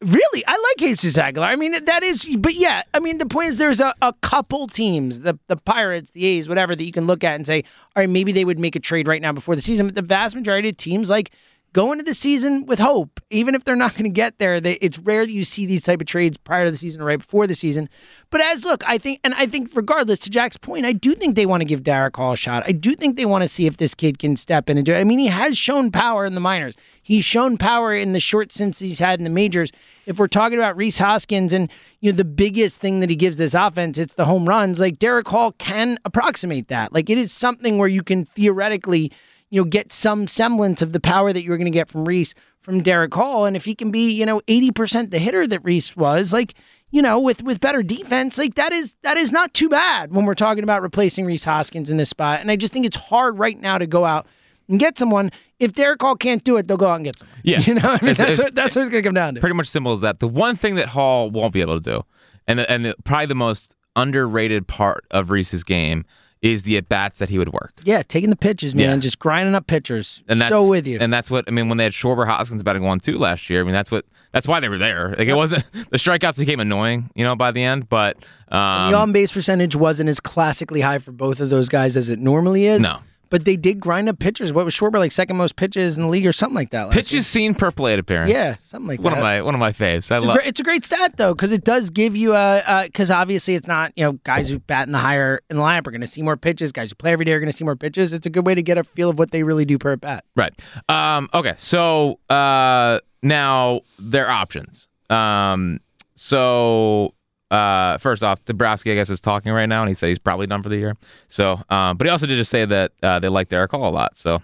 [0.00, 1.48] Really, I like Jesus Aguilar.
[1.48, 4.66] I mean, that is, but yeah, I mean, the point is, there's a, a couple
[4.66, 7.62] teams, the the Pirates, the A's, whatever, that you can look at and say,
[7.96, 9.86] all right, maybe they would make a trade right now before the season.
[9.86, 11.30] But the vast majority of teams, like,
[11.74, 14.60] go into the season with hope, even if they're not going to get there.
[14.60, 17.04] They, it's rare that you see these type of trades prior to the season or
[17.04, 17.90] right before the season.
[18.30, 21.34] But as look, I think, and I think, regardless to Jack's point, I do think
[21.34, 22.62] they want to give Darick Hall a shot.
[22.64, 24.94] I do think they want to see if this kid can step in and do
[24.94, 25.00] it.
[25.00, 26.76] I mean, he has shown power in the minors.
[27.02, 29.72] He's shown power in the short since he's had in the majors.
[30.06, 31.68] If we're talking about Rhys Hoskins and
[32.00, 34.78] you know the biggest thing that he gives this offense, it's the home runs.
[34.78, 36.92] Like Darick Hall can approximate that.
[36.92, 39.10] Like it is something where you can theoretically
[39.54, 42.34] you know, get some semblance of the power that you're going to get from Rhys
[42.60, 43.46] from Darick Hall.
[43.46, 46.54] And if he can be, you know, 80% the hitter that Rhys was, like,
[46.90, 50.24] you know, with with better defense, like that is that is not too bad when
[50.24, 52.40] we're talking about replacing Rhys Hoskins in this spot.
[52.40, 54.26] And I just think it's hard right now to go out
[54.68, 55.30] and get someone.
[55.60, 57.36] If Darick Hall can't do it, they'll go out and get someone.
[57.44, 59.14] Yeah, you know, I mean, It's- that's it's- what, that's what it's going to come
[59.14, 59.40] down to.
[59.40, 60.18] Pretty much simple as that.
[60.20, 62.02] The one thing that Hall won't be able to do,
[62.48, 66.04] and the, and the, probably the most underrated part of Rhys's game
[66.44, 67.72] is the at bats that he would work.
[67.84, 68.96] Yeah, taking the pitches, man, Yeah.
[68.98, 70.22] just grinding up pitchers.
[70.28, 70.98] And that's so with you.
[71.00, 73.62] And that's what I mean when they had Schwarber Hoskins batting one two last year.
[73.62, 75.14] I mean that's what that's why they were there.
[75.16, 77.88] Like it wasn't the strikeouts became annoying, you know, by the end.
[77.88, 81.96] But um, the on base percentage wasn't as classically high for both of those guys
[81.96, 82.82] as it normally is.
[82.82, 82.98] No.
[83.34, 84.52] But they did grind up pitchers.
[84.52, 86.92] What was Schwarber like second most pitches in the league or something like that?
[86.92, 88.30] Pitches seen per plate appearance.
[88.30, 89.18] Yeah, something like one that.
[89.18, 90.12] of my one of my faves.
[90.12, 90.36] I It's a, love.
[90.36, 93.66] great, it's a great stat though, because it does give you a because obviously it's
[93.66, 96.06] not you know guys who bat in the higher in the lineup are going to
[96.06, 96.70] see more pitches.
[96.70, 98.12] Guys who play every day are going to see more pitches.
[98.12, 100.00] It's a good way to get a feel of what they really do per at
[100.00, 100.24] bat.
[100.36, 100.52] Right.
[100.88, 101.54] Um, okay.
[101.56, 104.86] So uh, now their options.
[105.10, 105.80] Um,
[106.14, 107.14] so
[107.54, 110.46] uh, first off, Dombrowski, I guess, is talking right now, and he said he's probably
[110.46, 110.96] done for the year.
[111.28, 113.90] So, um, but he also did just say that uh, they like Darick Hall a
[113.92, 114.16] lot.
[114.18, 114.40] So,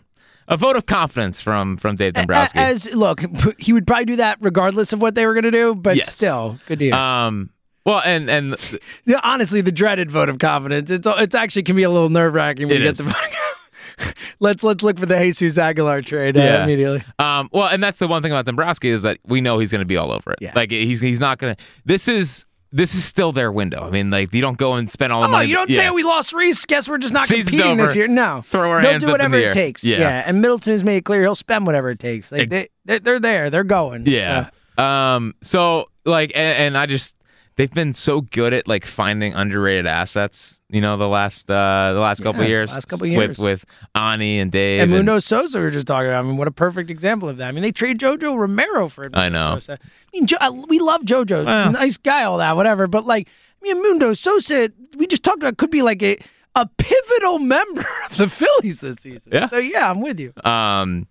[0.48, 2.58] a vote of confidence from from Dave Dombrowski.
[2.58, 3.20] As look,
[3.58, 6.12] he would probably do that regardless of what they were going to do, but Yes.
[6.12, 6.94] still, good deal.
[6.94, 7.50] Um,
[7.84, 8.56] well, and and
[9.22, 10.90] honestly, the dreaded vote of confidence.
[10.90, 12.98] It's it's actually can be a little nerve wracking when you get is.
[12.98, 14.14] the vote.
[14.40, 16.64] let's let's look for the Jesus Aguilar trade uh, Yeah.
[16.64, 17.04] immediately.
[17.18, 19.80] Um, well, and that's the one thing about Dombrowski is that we know he's going
[19.80, 20.38] to be all over it.
[20.40, 20.52] Yeah.
[20.54, 21.62] Like he's he's not going to.
[21.84, 23.82] This is this is still their window.
[23.82, 25.46] I mean, like you don't go and spend all the Oh, money.
[25.48, 25.76] you don't yeah.
[25.76, 26.64] say we lost Rhys.
[26.66, 28.06] Guess we're just not Season's competing this year.
[28.08, 29.52] No, Throw our they'll hands do whatever it air.
[29.52, 29.82] takes.
[29.84, 30.22] Yeah.
[30.26, 32.30] and Middleton has made it clear he'll spend whatever it takes.
[32.30, 33.50] Like Ex- they, they're, they're there.
[33.50, 34.04] They're going.
[34.06, 34.50] Yeah.
[34.78, 35.34] Um.
[35.42, 37.16] So like, and, and I just
[37.60, 40.60] they've been so good at like finding underrated assets.
[40.68, 43.38] You know, the last uh the last couple Yeah, years, last couple years.
[43.38, 44.80] with with Ani and Dave.
[44.82, 46.24] And Mundo Sosa, we were just talking about.
[46.24, 47.48] I mean, what a perfect example of that.
[47.48, 49.12] I mean, they trade JoJo Romero for him.
[49.14, 49.54] I know.
[49.56, 49.72] Sosa.
[49.82, 51.44] I mean, jo- uh, we love JoJo.
[51.44, 51.72] Well.
[51.72, 52.86] nice guy, all that, whatever.
[52.86, 56.18] But like, I mean, Mundo Sosa, we just talked about, could be like a
[56.56, 59.30] a pivotal member of the Phillies this season.
[59.32, 59.46] Yeah.
[59.46, 60.32] So yeah, I'm with you.
[60.44, 61.06] Um,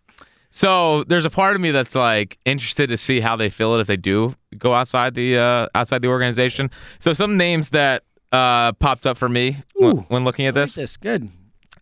[0.52, 3.82] so there's a part of me that's like interested to see how they feel it
[3.82, 6.70] if they do go outside the uh, outside the organization.
[7.00, 10.06] So some names that uh, popped up for me when, Ooh.
[10.08, 10.76] when looking at Like this.
[10.76, 11.30] this good.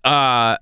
[0.04, 0.58] Uh,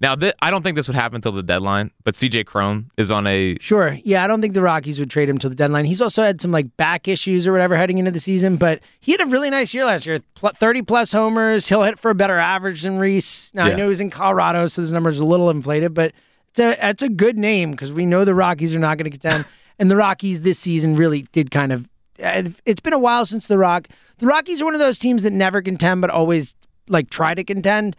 [0.00, 3.10] now th- I don't think this would happen until the deadline, but CJ Cron is
[3.10, 3.98] on a Sure.
[4.04, 5.86] Yeah, I don't think the Rockies would trade him till the deadline.
[5.86, 9.10] He's also had some like back issues or whatever heading into the season, but he
[9.12, 10.20] had a really nice year last year.
[10.34, 11.68] Pl- 30 plus homers.
[11.68, 13.52] He'll hit for a better average than Reese.
[13.54, 13.76] Now, I Yeah.
[13.76, 16.12] know he's in Colorado, so his number's a little inflated, but
[16.58, 19.16] it's a, it's a good name because we know the Rockies are not going to
[19.18, 19.44] contend.
[19.78, 21.88] and the Rockies this season really did kind of.
[22.18, 23.88] It's been a while since the Rock.
[24.18, 26.54] The Rockies are one of those teams that never contend, but always
[26.88, 27.94] like try to contend.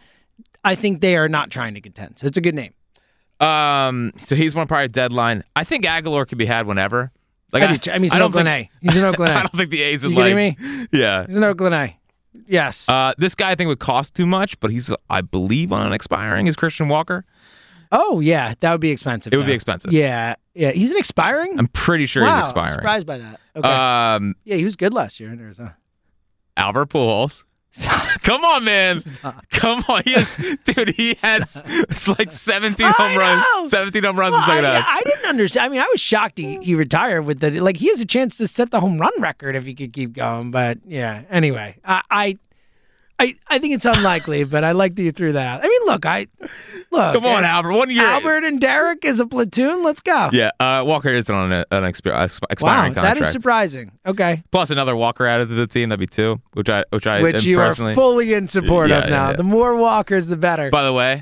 [0.62, 2.18] I think they are not trying to contend.
[2.18, 2.74] So it's a good name.
[3.40, 4.12] um.
[4.26, 5.42] So he's one probably deadline.
[5.56, 7.12] I think Aguilar could be had whenever.
[7.52, 7.90] Like I do.
[7.90, 8.86] I mean, he's an don't Oakland think- A.
[8.86, 9.36] He's an Oakland A.
[9.36, 10.56] I don't think the A's would You like.
[10.58, 11.26] kidding Yeah.
[11.26, 11.96] He's an Oakland A.
[12.46, 12.88] Yes.
[12.88, 15.92] Uh, this guy I think would cost too much, but he's I believe on an
[15.92, 16.46] expiring.
[16.46, 17.24] Is Christian Walker?
[17.92, 19.32] Oh yeah, that would be expensive.
[19.32, 19.92] It would be expensive.
[19.92, 20.70] Yeah, yeah.
[20.72, 21.58] He's an expiring.
[21.58, 22.72] I'm pretty sure wow, he's expiring.
[22.74, 23.40] Surprised by that.
[23.56, 23.68] Okay.
[23.68, 25.76] Um, yeah, he was good last year in Arizona.
[26.56, 27.44] Albert Pujols.
[28.22, 29.00] Come on, man.
[29.52, 30.16] Come on, he
[30.64, 30.90] dude.
[30.96, 33.70] He had it's like 17 I home runs.
[33.70, 34.86] 17 home runs Well, in second I, half.
[34.88, 35.66] I didn't understand.
[35.66, 37.76] I mean, I was shocked he, he retired with the like.
[37.76, 40.50] He has a chance to set the home run record if he could keep going.
[40.50, 41.22] But yeah.
[41.30, 42.02] Anyway, I.
[42.10, 42.38] I
[43.20, 45.60] I, I think it's unlikely, but I like that you threw that out.
[45.64, 46.26] I mean, look, I
[46.90, 47.14] look.
[47.14, 47.72] Come on, Albert.
[47.72, 48.04] One year.
[48.04, 49.82] Albert and Darick is a platoon.
[49.82, 50.30] Let's go.
[50.32, 53.18] Yeah, uh, Walker is on a, an expi- uh, expiring wow, contract.
[53.20, 53.92] that is surprising.
[54.06, 55.90] Okay, Plus another Walker added to the team.
[55.90, 59.10] That'd be two, which I which I which you are fully in support Yeah, of
[59.10, 59.30] now.
[59.30, 59.36] yeah.
[59.36, 60.70] The more walkers, the better.
[60.70, 61.12] By the way,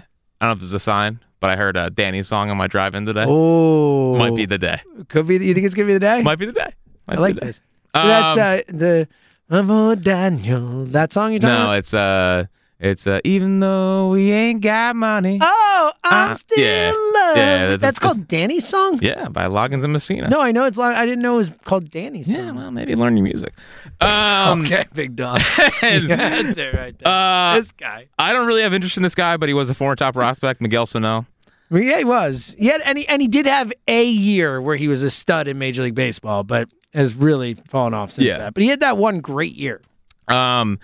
[0.40, 2.56] I don't know if this is a sign, but I heard uh, Danny's song on
[2.56, 3.24] my drive-in today.
[3.26, 4.80] oh, Might be the day.
[5.08, 5.34] could be.
[5.34, 6.22] You think it's gonna be the day?
[6.22, 6.74] Might be the day.
[7.08, 7.56] Might I like the this.
[7.96, 8.38] So that's Um,
[8.76, 9.08] uh, the
[9.50, 10.84] Amor Daniel.
[10.84, 11.78] That song you're talking No, about?
[11.78, 12.44] it's uh,
[12.80, 15.38] it's uh, even though we ain't got money.
[15.40, 16.88] Oh, I'm Uh, still yeah.
[16.90, 17.37] in love.
[17.37, 18.98] Yeah, that- that's that's- called Danny's song.
[19.02, 20.28] Yeah, by Loggins and Messina.
[20.28, 20.92] No, I know it's long.
[20.92, 22.56] I didn't know it was called Danny's Yeah, song.
[22.56, 23.54] well, maybe learn your music.
[24.02, 25.40] Um, okay, big dog.
[25.82, 27.08] and, that's it right there.
[27.12, 28.06] uh, this guy.
[28.18, 30.61] I don't really have interest in this guy, but he was a former top prospect,
[30.61, 31.26] Miguel Sano.
[31.70, 32.57] Yeah, he was.
[32.59, 35.48] He had, and he, and he did have a year where he was a stud
[35.48, 38.38] in Major League Baseball, but has really fallen off since Yeah.
[38.38, 38.54] that.
[38.54, 39.83] But he had that one great year.
[40.28, 40.78] Um,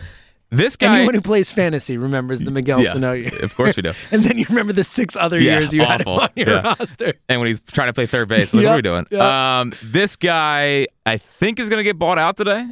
[0.50, 0.96] this guy.
[0.98, 3.32] Anyone who plays fantasy remembers the Miguel Yeah, Sano year.
[3.42, 3.92] of course we do.
[4.12, 6.22] and then you remember the six other Yeah, years you had him awful.
[6.24, 6.74] on your Yeah.
[6.78, 7.14] roster.
[7.28, 9.06] and when he's trying to play third base, like, what are we doing?
[9.10, 9.20] yep.
[9.22, 12.66] Um, this guy, I think, is going to get bought out today.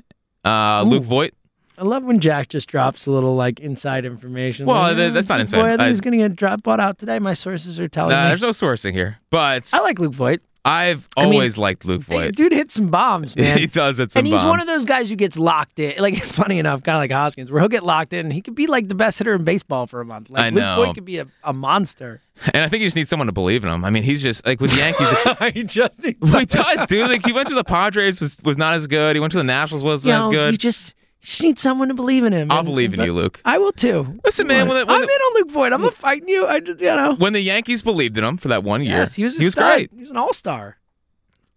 [0.44, 1.34] Uh, Luke Voit.
[1.82, 4.66] I love when Jack just drops a little like inside information.
[4.66, 5.56] Well, like, th- oh, that's not Luke inside.
[5.58, 7.18] Voit, I think I- he's going to get drop bought out today.
[7.18, 8.28] My sources are telling Nah, me.
[8.28, 10.40] there's no sourcing here, but I like Luke Voit.
[10.64, 12.36] I've I mean, always liked Luke Voit.
[12.36, 13.58] dude hits some bombs, man.
[13.58, 16.00] he does it some and he's one of those guys who gets locked in.
[16.00, 18.26] Like funny enough, kind of like Hoskins, where he'll get locked in.
[18.26, 20.30] and He could be like the best hitter in baseball for a month.
[20.30, 20.76] Like I Luke know.
[20.84, 22.20] Voit could be a, a monster.
[22.54, 23.84] And I think you just need someone to believe in him.
[23.84, 25.52] I mean, he's just like with the Yankees.
[25.54, 27.08] he just he does, dude.
[27.08, 29.14] Like he went to the Padres was was not as good.
[29.16, 30.50] He went to the Nationals was not as good.
[30.52, 30.92] you just
[31.22, 32.50] just need someone to believe in him.
[32.50, 33.40] I'll and- believe in you, Luke.
[33.44, 34.14] I will too.
[34.24, 35.72] Listen, man, when the- when I'm the- in on Luke Voit.
[35.72, 36.46] I'm not fighting you.
[36.46, 37.14] I just, you know.
[37.14, 39.44] When the Yankees believed in him for that one year, Yes, he was a he
[39.46, 39.90] was great.
[39.94, 40.76] He was an all star.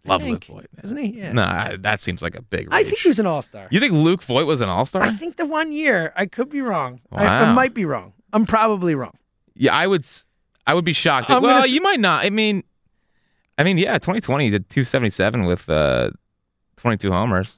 [0.08, 1.18] Love think, Luke Voit, isn't he?
[1.18, 1.32] Yeah.
[1.32, 2.68] Nah, that seems like a big.
[2.72, 3.68] I think he was an all star.
[3.72, 5.02] You think Luke Voit was an All star?
[5.02, 6.14] I think the one year.
[6.16, 7.02] I could be wrong.
[7.12, 8.14] I, I might be wrong.
[8.32, 9.18] I'm probably wrong.
[9.56, 10.04] Yeah, I would.
[10.04, 10.28] s-
[10.68, 11.30] I would be shocked.
[11.30, 12.24] Well, s- you might not.
[12.24, 12.64] I mean,
[13.58, 16.12] I mean, yeah, 2020 he did 277 with uh,
[16.78, 17.58] 22 homers.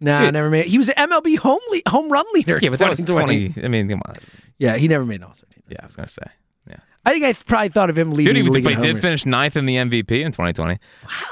[0.00, 0.32] Nah, Dude.
[0.34, 0.66] never made.
[0.66, 2.58] He was an MLB home le- home run leader.
[2.62, 3.54] Yeah, but that was 20.
[3.62, 4.16] I mean, come on.
[4.58, 5.62] Yeah, he never made an all star team.
[5.68, 6.22] Yeah, I was gonna say.
[6.68, 9.00] Yeah, I think I probably thought of him leading dude, he, the but he did
[9.02, 10.78] finish ninth in the MVP in 2020.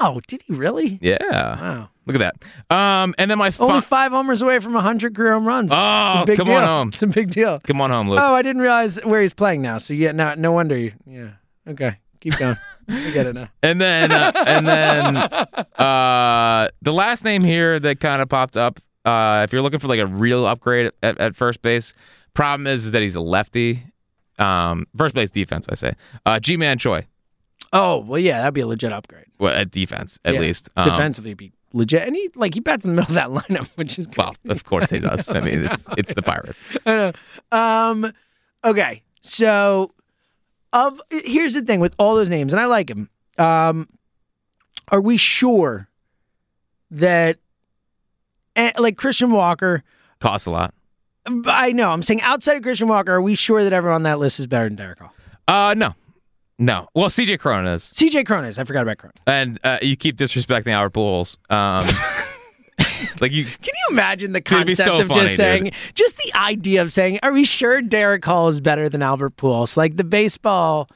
[0.00, 0.98] Wow, did he really?
[1.00, 1.88] Yeah, Wow.
[2.06, 2.34] look at
[2.68, 2.74] that.
[2.74, 5.70] Um, and then my Only five homers away from 100 career home runs.
[5.72, 6.56] Oh, it's a big come deal.
[6.56, 6.88] on home.
[6.88, 7.60] It's a big deal.
[7.60, 8.20] come on home, Luke.
[8.22, 9.78] Oh, I didn't realize where he's playing now.
[9.78, 10.76] So yeah, no, no wonder.
[10.76, 11.30] You, yeah.
[11.68, 12.56] Okay, keep going.
[12.88, 13.48] I get it now.
[13.62, 15.16] And then, uh, and then,
[15.78, 18.80] uh, the last name here that kind of popped up.
[19.04, 21.94] Uh, if you're looking for like a real upgrade at, at first base,
[22.34, 23.82] problem is, is that he's a lefty.
[24.38, 25.92] Um, first base defense, I say.
[26.26, 27.06] Uh, Ji-Man Choi.
[27.72, 29.26] Oh well, yeah, that'd be a legit upgrade.
[29.38, 30.40] Well, at defense, at Yeah.
[30.40, 30.68] least.
[30.76, 32.06] Um, Defensively, be legit.
[32.06, 34.16] And he like he bats in the middle of that lineup, which is great.
[34.18, 35.28] Well, of course he does.
[35.28, 36.62] I mean, it's it's the Pirates.
[36.86, 37.12] I know.
[37.58, 38.12] Um,
[38.64, 39.92] okay, so
[40.72, 43.08] of here's the thing with all those names, and I like him.
[43.38, 43.88] Um,
[44.88, 45.88] are we sure
[46.90, 47.38] that
[48.56, 49.82] eh, like Christian Walker?
[50.20, 50.74] Costs a lot.
[51.46, 51.90] I know.
[51.90, 54.46] I'm saying outside of Christian Walker, are we sure that everyone on that list is
[54.46, 55.12] better than Darick Hall?
[55.46, 55.94] Uh, no,
[56.58, 56.88] no.
[56.94, 58.58] Well, CJ Cronin is, CJ Cronus.
[58.58, 59.16] I forgot about Cronus.
[59.26, 61.36] and uh, you keep disrespecting our Pujols.
[61.50, 61.86] Um,
[63.20, 63.44] like you.
[63.44, 65.74] Can you imagine the Dude, it'd be concept so of funny, just saying, dude.
[65.94, 69.76] just the idea of saying, are we sure Darick Hall is better than Albert Pujols?
[69.76, 70.88] Like the baseball,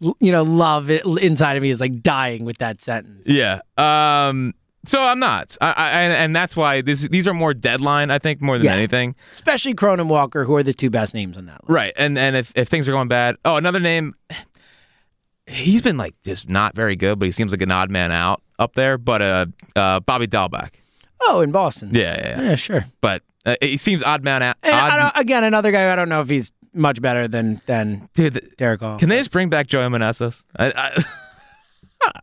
[0.00, 3.26] you know, love it, inside of me is like dying with that sentence.
[3.26, 3.60] Yeah.
[3.78, 4.54] Um.
[4.86, 5.56] So I'm not.
[5.62, 8.10] I, I and that's why this, these are more deadline.
[8.10, 8.74] I think more than Yeah.
[8.74, 9.14] anything.
[9.32, 11.70] Especially Cron and Walker, who are the two best names on that list.
[11.70, 11.92] Right.
[11.96, 14.14] And and if, if things are going bad, oh, another name.
[15.46, 18.42] He's been like just not very good, but he seems like an odd man out
[18.58, 18.96] up there.
[18.98, 20.70] But uh, uh Bobby Dalbec.
[21.20, 21.90] Oh, in Boston.
[21.92, 22.42] Yeah, yeah, yeah.
[22.50, 22.86] Yeah, sure.
[23.00, 24.56] But uh, he seems odd man out.
[24.62, 28.08] And I don't, again, another guy, I don't know if he's much better than than
[28.14, 28.98] dude, the, Darick Hall.
[28.98, 30.44] can they just bring back Joey Meneses?
[30.56, 31.04] I, I,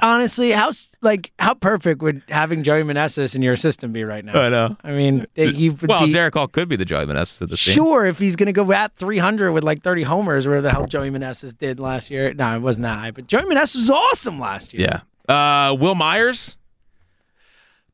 [0.02, 4.40] Honestly, how like how perfect would having Joey Meneses in your system be right now?
[4.40, 4.78] I know.
[4.84, 7.74] I mean, he Well, be, Darick Hall could be the Joey Meneses of the team.
[7.74, 10.86] Sure, if he's going to go at 300 with like 30 homers, where the hell
[10.86, 12.34] Joey Meneses did last year.
[12.34, 15.02] No, it wasn't that high, but Joey Meneses was awesome last year.
[15.28, 15.70] Yeah.
[15.70, 16.58] Uh, Wil Myers.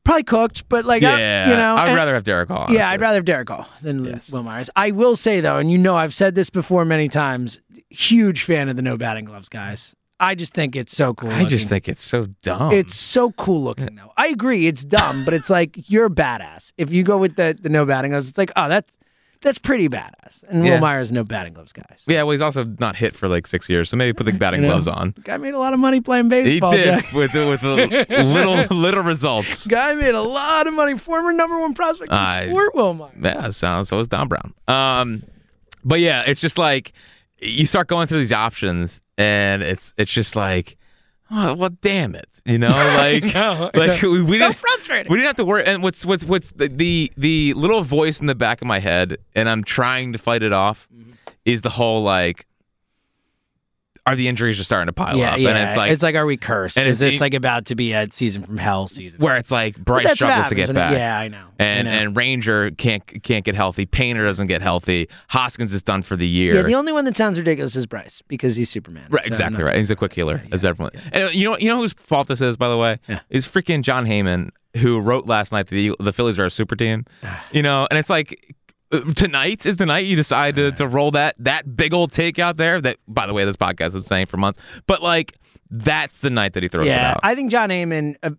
[0.08, 2.60] Probably cooked, but like, I, you know, I'd and- rather have Darick Hall.
[2.60, 2.80] Yeah, honestly.
[2.80, 4.32] I'd rather have Darick Hall than Yes.
[4.32, 4.70] Wil Myers.
[4.74, 8.68] I will say, though, and you know I've said this before many times, huge fan
[8.70, 9.94] of the no batting gloves guys.
[10.20, 11.30] I just think it's so cool.
[11.30, 12.72] I just think it's so dumb.
[12.72, 14.12] It's so cool looking, though.
[14.16, 16.72] I agree, it's dumb, but it's like you're badass.
[16.78, 18.96] If you go with the, the no batting gloves, it's like, oh, that's
[19.40, 20.42] that's pretty badass.
[20.48, 20.72] And Yeah.
[20.72, 22.02] Wil Myers, no batting gloves guys.
[22.06, 22.22] yeah.
[22.22, 24.66] Well, he's also not hit for like six years, so maybe put the batting You
[24.68, 24.72] know?
[24.74, 25.14] gloves on.
[25.24, 26.70] Guy made a lot of money playing baseball.
[26.72, 27.12] He did Jack.
[27.12, 27.62] with with
[28.10, 29.66] little little results.
[29.66, 30.98] Guy made a lot of money.
[30.98, 33.12] Former number one prospect in I- sport, Wil Myers.
[33.22, 34.54] Yeah, so so is Dom Brown.
[34.66, 35.22] Um,
[35.84, 36.92] but yeah, it's just like
[37.40, 40.76] you start going through these options, and it's it's just like,
[41.30, 43.34] oh, well, damn it, you know, like
[43.74, 45.10] like we, we So didn't frustrating.
[45.12, 45.64] We didn't have to worry.
[45.64, 49.18] And what's what's what's the, the the little voice in the back of my head,
[49.34, 51.12] and I'm trying to fight it off, Mm-hmm.
[51.44, 52.46] is the whole like.
[54.08, 55.38] Are the injuries just starting to pile Yeah, up?
[55.38, 55.50] yeah.
[55.50, 56.78] And it's like it's like, are we cursed?
[56.78, 59.20] and Is this like about to be a season from hell season?
[59.20, 60.92] where it's like Bryce struggles to get back.
[60.94, 61.44] Yeah, I know.
[61.58, 61.98] and I know.
[61.98, 63.86] and Ranger can't can't get healthy.
[63.86, 65.08] Painter doesn't get healthy.
[65.28, 66.54] Hoskins is done for the year.
[66.56, 69.06] yeah, the only one that sounds ridiculous is Bryce because he's Superman.
[69.10, 69.76] right, So exactly right.
[69.76, 70.92] He's a quick healer, as everyone.
[71.12, 73.20] And you know, you know whose fault this is, by the way, Yeah.
[73.30, 76.76] is freaking Jon Heyman, who wrote last night that the the Phillies are a super
[76.76, 77.04] team.
[77.52, 78.54] You know, and it's like.
[78.90, 82.38] Uh, tonight is the night you decide to, to roll that that big old take
[82.38, 82.80] out there.
[82.80, 84.58] That, by the way, this podcast is saying for months.
[84.86, 85.36] But like,
[85.70, 87.20] that's the night that he throws it Yeah, out.
[87.22, 88.30] I think Jon Heyman uh,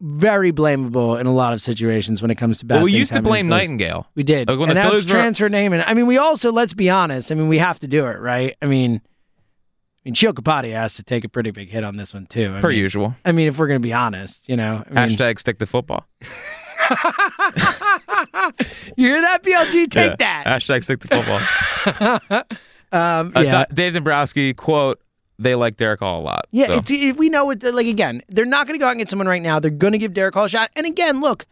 [0.00, 2.76] very blamable in a lot of situations when it comes to bad.
[2.76, 3.48] Well, we used to blame.
[3.48, 4.06] Nightengale.
[4.14, 6.74] We did, Like, when and the that's Phillies were- transferred I mean, we also let's
[6.74, 7.30] be honest.
[7.30, 8.56] I mean, we have to do it, right?
[8.62, 9.00] I mean,
[10.04, 12.54] I mean, Sheil Kapadia has to take a pretty big hit on this one too.
[12.56, 13.14] I Per mean, usual.
[13.24, 15.66] I mean, if we're going to be honest, you know, I mean, Hashtag stick to
[15.66, 16.06] football.
[18.96, 19.90] you hear that, BLG?
[19.90, 20.16] Take Yeah.
[20.18, 20.46] that.
[20.46, 22.40] Hashtag stick to football.
[22.94, 23.50] Um, Uh, yeah.
[23.50, 25.00] Da- Dave Dombrowski quote:
[25.38, 26.46] They like Darick Hall a lot.
[26.50, 27.62] Yeah, So- it, we know it.
[27.62, 29.58] Like again, they're not going to go out and get someone right now.
[29.58, 30.70] They're going to give Darick Hall a shot.
[30.76, 31.46] And again, look,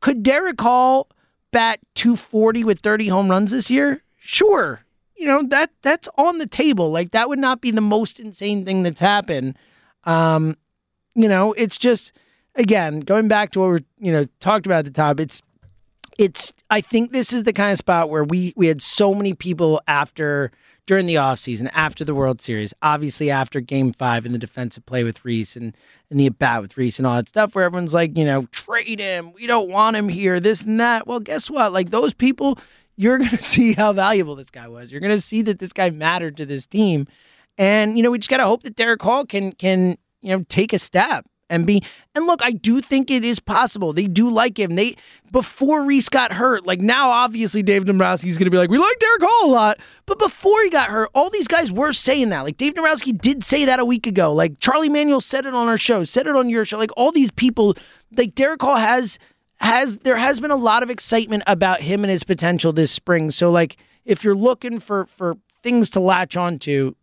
[0.00, 1.08] could Darick Hall
[1.52, 4.02] bat 240 with 30 home runs this year?
[4.18, 4.80] Sure.
[5.16, 6.90] You know that that's on the table.
[6.90, 9.56] Like that would not be the most insane thing that's happened.
[10.02, 10.56] Um,
[11.14, 12.10] you know, it's just
[12.56, 15.20] again going back to what we're you know talked about at the top.
[15.20, 15.42] It's
[16.18, 19.34] it's I think this is the kind of spot where we we had so many
[19.34, 20.50] people after
[20.86, 25.02] during the offseason, after the World Series, obviously after game five and the defensive play
[25.02, 25.76] with Rhys and,
[26.10, 28.46] and the at bat with Rhys and all that stuff, where everyone's like, you know,
[28.52, 29.32] trade him.
[29.32, 31.06] We don't want him here, this and that.
[31.06, 31.72] Well, guess what?
[31.72, 32.58] Like those people,
[32.94, 34.92] you're gonna see how valuable this guy was.
[34.92, 37.08] You're gonna see that this guy mattered to this team.
[37.58, 40.72] And, you know, we just gotta hope that Darick Hall can can, you know, take
[40.72, 41.82] a step and be
[42.14, 43.92] and look, I do think it is possible.
[43.92, 44.74] They do like him.
[44.74, 44.96] They
[45.30, 48.98] before Rhys got hurt, like now obviously Dave Dombrowski is gonna be like, we like
[48.98, 49.78] Darick Hall a lot.
[50.06, 52.42] But before he got hurt, all these guys were saying that.
[52.42, 54.32] Like Dave Dombrowski did say that a week ago.
[54.32, 56.78] Like Charlie Manuel said it on our show, said it on your show.
[56.78, 57.76] Like all these people,
[58.16, 59.18] like Darick Hall has
[59.58, 63.30] has there has been a lot of excitement about him and his potential this spring.
[63.30, 66.94] So like if you're looking for for things to latch onto,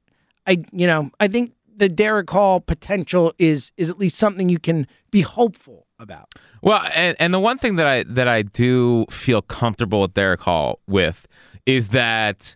[0.45, 4.59] I you know, I think the Darick Hall potential is is at least something you
[4.59, 6.33] can be hopeful about.
[6.61, 10.39] Well, and, and the one thing that I that I do feel comfortable with Darick
[10.39, 11.27] Hall with
[11.65, 12.55] is that,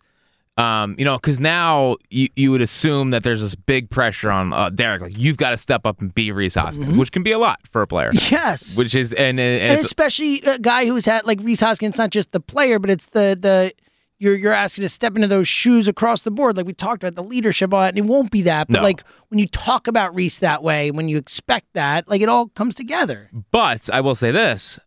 [0.57, 4.53] um, you know, because now you, you would assume that there's this big pressure on
[4.53, 7.32] uh, Darick, like you've got to step up and be Rhys Hoskins, which can be
[7.32, 8.11] a lot for a player.
[8.30, 8.78] Yes.
[8.78, 12.09] which is and and, and And, especially a guy who's had like Rhys Hoskins, not
[12.11, 13.74] just the player, but it's the the
[14.20, 16.57] you're you're asking to step into those shoes across the board.
[16.57, 18.68] Like we talked about the leadership, all that, and it won't be that.
[18.68, 18.84] But No.
[18.84, 22.47] like when you talk about Rhys that way, when you expect that, like it all
[22.49, 23.30] comes together.
[23.51, 24.80] but I will say this: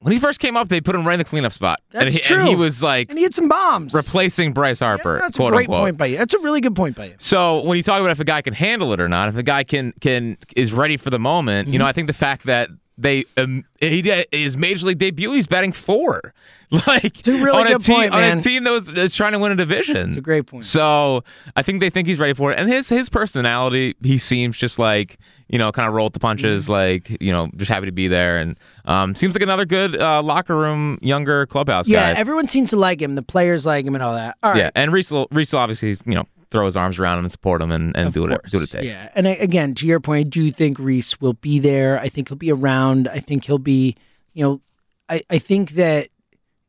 [0.00, 2.16] when he first came up, they put him right in the cleanup spot, and That's
[2.16, 2.40] he, true.
[2.40, 3.94] and he was like And he had some bombs.
[3.94, 5.18] replacing Bryce Harper.
[5.22, 5.78] That's a great unquote.
[5.80, 6.18] point by you.
[6.18, 7.14] That's a really good point by you.
[7.18, 9.42] So when you talk about if a guy can handle it or not, if a
[9.42, 11.88] guy can can is ready for the moment, you know, Mm-hmm.
[11.88, 12.68] I think the fact that
[12.98, 16.34] they um, he his major league debut, he's batting four,
[16.70, 19.32] like a really on a good team point, on a team that was that's trying
[19.32, 20.08] to win a division.
[20.08, 20.64] It's a great point.
[20.64, 21.24] So
[21.56, 24.78] I think they think he's ready for it, and his his personality, he seems just
[24.78, 25.18] like
[25.50, 26.72] you know, kind of roll with the punches, Mm-hmm.
[26.72, 30.22] like you know, just happy to be there, and um, seems like another good uh,
[30.22, 32.18] locker room, younger clubhouse Yeah, guy.
[32.20, 33.14] everyone seems to like him.
[33.14, 34.36] The players like him and all that.
[34.42, 34.58] All right.
[34.58, 37.70] Yeah, and Rhys, Rhys obviously you know throw his arms around him and support him
[37.70, 38.86] and, and do what it, do what it takes.
[38.86, 42.00] Yeah, and I- again, to your point, I do think Rhys will be there.
[42.00, 43.08] I think he'll be around.
[43.08, 43.96] I think he'll be,
[44.32, 44.60] you know,
[45.08, 46.08] I, I think that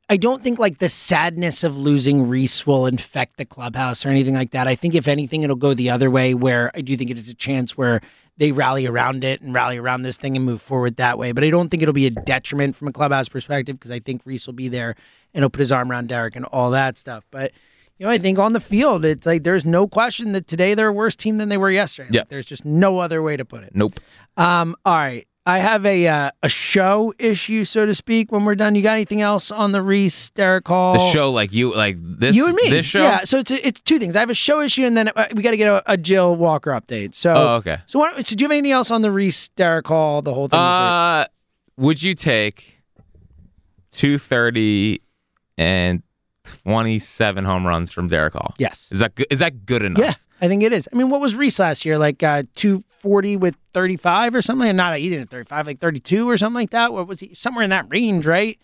[0.10, 4.34] I don't think like the sadness of losing Rhys will infect the clubhouse or anything
[4.34, 4.68] like that.
[4.68, 6.34] I think if anything, it'll go the other way.
[6.34, 8.02] Where I do think it is a chance where
[8.38, 11.32] they rally around it and rally around this thing and move forward that way.
[11.34, 14.22] But I don't think it'll be a detriment from a clubhouse perspective because I think
[14.26, 14.96] Rhys will be there
[15.34, 17.26] and he'll put his arm around Darick and all that stuff.
[17.32, 17.52] But
[18.00, 20.88] you know, I think on the field, it's like there's no question that today they're
[20.88, 22.08] a worse team than they were yesterday.
[22.10, 22.24] Like, Yeah.
[22.30, 23.72] there's just no other way to put it.
[23.76, 24.00] Nope.
[24.38, 25.28] Um, all right.
[25.46, 28.32] I have a uh, a show issue, so to speak.
[28.32, 30.94] When we're done, you got anything else on the Rhys Darick Hall?
[30.94, 32.70] The show, like you, like this, you and me.
[32.70, 33.02] this show.
[33.02, 33.24] Yeah.
[33.24, 34.16] So it's it's two things.
[34.16, 36.36] I have a show issue, and then uh, we got to get a, a Jill
[36.36, 37.16] Walker update.
[37.16, 37.34] So.
[37.34, 37.80] Oh, okay.
[37.88, 40.22] So, what, so do you have anything else on the Rhys Darick Hall?
[40.22, 40.60] The whole thing.
[40.60, 41.26] Uh,
[41.78, 42.82] would you take
[43.90, 45.02] two thirty
[45.58, 46.04] and
[46.44, 48.54] twenty seven home runs from Darick Hall?
[48.58, 48.88] Yes.
[48.92, 49.28] Is that good?
[49.30, 50.02] Is that good enough?
[50.04, 50.88] yeah, I think it is.
[50.92, 51.98] I mean, what was Rhys last year?
[51.98, 54.76] Like uh, two forty with thirty five or something?
[54.76, 56.94] Not he didn't thirty five, like thirty two or something like that.
[56.94, 57.34] What was he?
[57.34, 58.58] Somewhere in that range, right?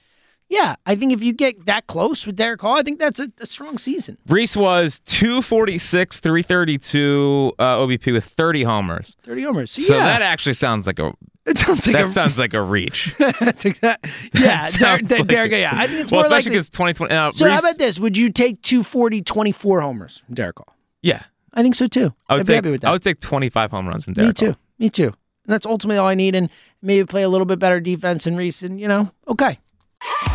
[0.47, 3.31] Yeah, I think if you get that close with Darick Hall, I think that's a,
[3.39, 4.19] a strong season.
[4.27, 9.17] Rhys was two forty six, three thirty two uh, OBP with thirty homers.
[9.23, 9.71] Thirty homers.
[9.71, 11.13] So, So yeah, that actually sounds like a.
[11.45, 13.13] it sounds like that a, sounds like a reach.
[13.19, 15.71] that's exact- yeah, sounds Darick, like Darick, yeah.
[15.73, 17.13] I think it's well, more especially because twenty twenty.
[17.13, 17.99] Uh, So how about this?
[17.99, 20.75] Would you take 240, 24 homers Darick Hall?
[21.01, 21.23] Yeah,
[21.53, 22.13] I think so too.
[22.27, 22.55] I would I'd be take.
[22.55, 22.87] happy with that.
[22.89, 24.25] I would take twenty five home runs from Darick.
[24.27, 24.45] Me too.
[24.47, 24.55] Hall.
[24.79, 25.07] Me too.
[25.07, 26.35] And that's ultimately all I need.
[26.35, 26.49] And
[26.81, 28.63] maybe play a little bit better defense and Rhys.
[28.63, 29.59] And you know, okay.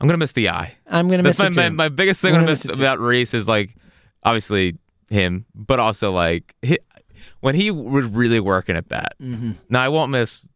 [0.00, 0.74] I'm gonna miss the eye.
[0.86, 2.98] I'm gonna That's miss my, my, my biggest thing I'm gonna gonna miss miss about
[3.00, 3.74] Rhys is like
[4.22, 4.76] obviously
[5.10, 6.78] him, but also like he,
[7.40, 9.14] when he was really working at bat.
[9.20, 9.56] Mhm.
[9.68, 10.46] Now I won't miss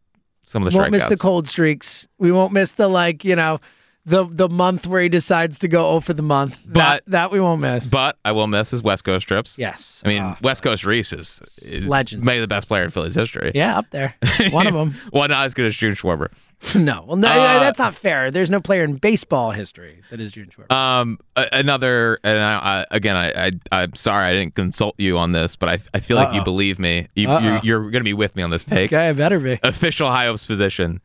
[0.45, 2.07] some of the won't miss the cold streaks.
[2.17, 3.59] We won't miss the like, you know,
[4.07, 6.59] the the month where he decides to go 0 for the month.
[6.65, 7.87] But- that, that we won't miss.
[7.87, 9.57] But I will miss his West Coast trips.
[9.57, 10.01] Yes.
[10.05, 12.23] I mean, West Coast Rhys is, is Legends.
[12.23, 13.51] maybe the best player in Phillies history.
[13.55, 14.13] yeah, up there.
[14.51, 14.95] One of them.
[15.11, 16.27] well, not as good as June Schwarber.
[16.75, 18.31] no, well, no, Uh, that's not fair.
[18.31, 20.73] There's no player in baseball history that is June Schwarber.
[20.73, 25.31] Um, another, and I, I, again, I, I, I'm sorry I didn't consult you on
[25.31, 27.07] this, but I, I feel like you believe me.
[27.15, 27.39] You, Uh-oh.
[27.43, 28.91] you're, you're going to be with me on this take.
[28.91, 29.59] okay, it better be.
[29.63, 31.01] Official high hopes position.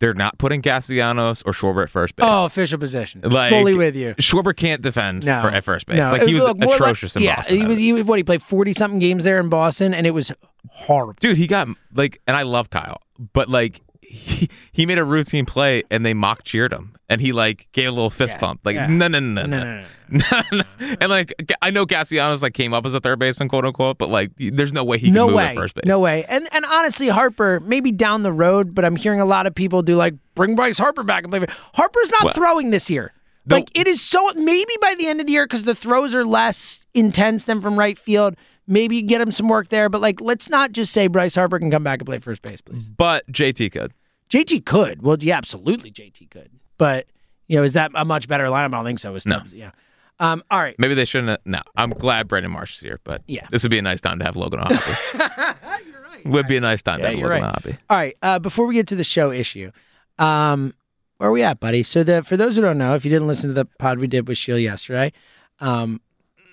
[0.00, 2.26] They're not putting Castellanos or Schwarber at first base.
[2.28, 3.20] Oh, official position.
[3.22, 4.14] Like, Fully with you.
[4.16, 5.96] Schwarber can't defend No, for, at first base.
[5.98, 6.10] no.
[6.12, 7.56] Like he was Look, more like- atrocious in yeah, Boston.
[7.60, 7.78] he was.
[7.78, 10.32] He, what he played forty something games there in Boston, and it was
[10.68, 11.14] horrible.
[11.20, 13.00] Dude, he got like, and I love Kyle,
[13.32, 17.32] but like he, he made a routine play and they mock cheered him, and he
[17.32, 18.86] like gave a little fist pump, like yeah.
[18.86, 20.22] no, no, no, no, No,
[21.00, 21.32] and like
[21.62, 24.72] I know Castellanos like came up as a third baseman, quote unquote, but like there's
[24.72, 25.46] no way he can no move way.
[25.46, 25.84] at first base.
[25.86, 26.24] No way.
[26.28, 29.82] And and honestly, Harper maybe down the road, but I'm hearing a lot of people
[29.82, 31.44] do like bring Bryce Harper back and play.
[31.74, 33.12] Harper's not Well, throwing this year.
[33.46, 36.14] the- like it is so maybe by the end of the year because the throws
[36.14, 38.36] are less intense than from right field.
[38.66, 41.58] Maybe you get him some work there, but like let's not just say Bryce Harper
[41.58, 42.88] can come back and play first base, please.
[42.90, 43.92] But JT could.
[44.30, 45.02] JT could.
[45.02, 46.50] Well, yeah, absolutely, JT could.
[46.78, 47.06] But
[47.46, 48.66] you know, is that a much better lineup?
[48.66, 49.12] I don't think so.
[49.12, 49.42] With No.
[49.52, 49.72] Yeah.
[50.20, 50.76] Um, all right.
[50.78, 51.28] Maybe they shouldn't.
[51.30, 53.46] Have, no, I'm glad Brandon Marsh is here, but Yeah.
[53.50, 55.56] this would be a nice time to have Logan O'Hoppe.
[56.24, 57.52] Would be a nice time Yeah, to have you're Logan right.
[57.66, 57.78] O'Hoppe.
[57.90, 58.16] All right.
[58.22, 59.70] Uh, before we get to the show issue,
[60.18, 60.72] um,
[61.18, 61.82] where are we at, buddy?
[61.82, 64.06] So the for those who don't know, if you didn't listen to the pod we
[64.06, 65.12] did with Sheil yesterday,
[65.60, 66.00] um,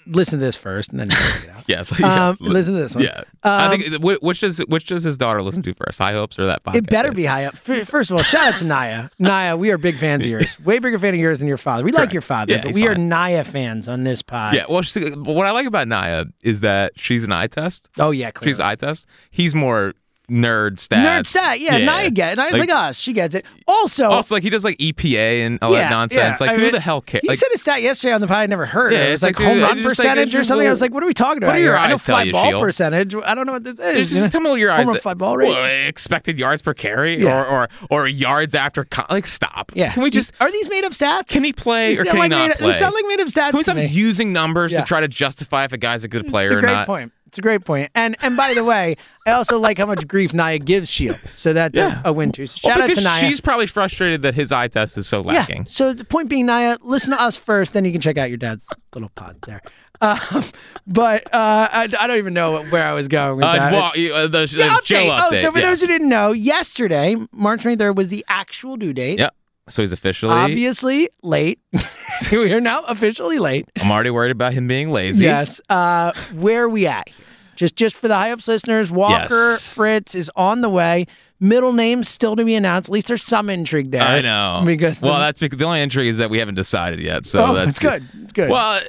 [0.08, 1.64] listen to this first and then it out.
[2.00, 3.04] Yeah, Um, listen to this one.
[3.04, 6.00] Yeah, I Um, think which does which does his daughter listen to first?
[6.00, 6.76] High hopes or that podcast?
[6.76, 7.58] It better be high up.
[7.58, 9.10] First of all, shout out to Naya.
[9.20, 10.60] Naya, we are big fans of yours.
[10.60, 11.84] Way bigger fan of yours than your father.
[11.84, 12.96] We like your father, Yeah, but we are.
[12.96, 14.56] Naya fans on this pod.
[14.56, 17.90] Yeah, well, she, what I like about Naya is that she's an eye test.
[18.00, 18.54] Oh yeah, clearly.
[18.54, 19.08] She's eye test.
[19.30, 19.94] He's more
[20.32, 21.04] nerd stats.
[21.06, 21.60] Nerd stat.
[21.60, 22.36] Yeah, Naya get it.
[22.38, 22.98] Naya's like, us.
[22.98, 23.46] Oh, she gets it.
[23.68, 26.40] Also, also like he does like EPA and all yeah, that nonsense.
[26.40, 26.48] yeah.
[26.48, 27.22] Like I who mean, the hell cares?
[27.22, 28.94] He Like, said a stat yesterday on the pod I never heard.
[28.94, 29.06] Yeah.
[29.08, 30.68] It was like, like, home run just like- percentage or something.
[30.68, 31.48] I was like, what are we talking about?
[31.48, 31.78] what do your here?
[31.78, 32.60] I know eyes fly you, ball Sheil?
[32.60, 33.16] percentage.
[33.16, 34.10] I don't know what this is.
[34.10, 34.86] Just, just tell me what your eyes.
[34.86, 35.50] Home run fly ball rate.
[35.50, 38.84] Well, expected yards per carry or, or or yards after.
[38.86, 39.72] Con- like stop.
[39.76, 39.92] Yeah.
[39.94, 40.32] Can we just?
[40.40, 41.28] Are these made up stats?
[41.28, 42.68] Can he play or can he not made, play?
[42.68, 45.08] They sound like made up stats Can we to stop using numbers to try to
[45.08, 46.88] justify if a guy's a good hmm, player It's a or great not?
[46.88, 47.12] point.
[47.32, 47.90] It's a great point.
[47.96, 51.16] And and by the way, I also like how much grief Naya gives Sheil.
[51.32, 52.02] So that's Yeah.
[52.04, 52.46] a, a win too.
[52.46, 53.22] So Well, shout out to Naya.
[53.22, 55.58] she's probably frustrated that his eye test is so lacking.
[55.60, 55.64] yeah.
[55.66, 58.38] So the point being, Naya, listen to us first, then you can check out your
[58.38, 59.62] dad's little pod there.
[60.02, 60.44] Um,
[60.88, 63.72] but uh, I, I don't even know where I was going with Uh, that.
[63.72, 63.84] well,
[64.16, 65.10] uh, the, the yeah, okay.
[65.10, 69.20] Oh, so for those who didn't know, yesterday, March 23rd, was the actual due date.
[69.20, 69.34] Yep.
[69.70, 70.34] So he's officially.
[70.34, 71.60] Obviously late.
[72.20, 73.70] so we are now officially late.
[73.80, 75.26] I'm already worried about him being lazy.
[75.26, 75.62] Yes.
[75.70, 77.08] Uh, where are we at?
[77.56, 79.74] Just just for the High Hopes listeners, Walker Yes.
[79.74, 81.06] Fritz is on the way.
[81.40, 82.90] Middle names still to be announced.
[82.90, 84.02] At least there's some intrigue there.
[84.02, 84.62] I know.
[84.66, 87.26] Because well, that's because the only intrigue is that we haven't decided yet.
[87.26, 88.08] So oh, that's it's good.
[88.24, 88.50] It's good.
[88.50, 88.82] Well,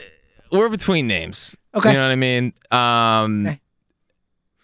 [0.50, 1.56] we're between names.
[1.74, 1.90] Okay.
[1.90, 2.52] You know what I mean?
[2.70, 3.60] Um, Okay.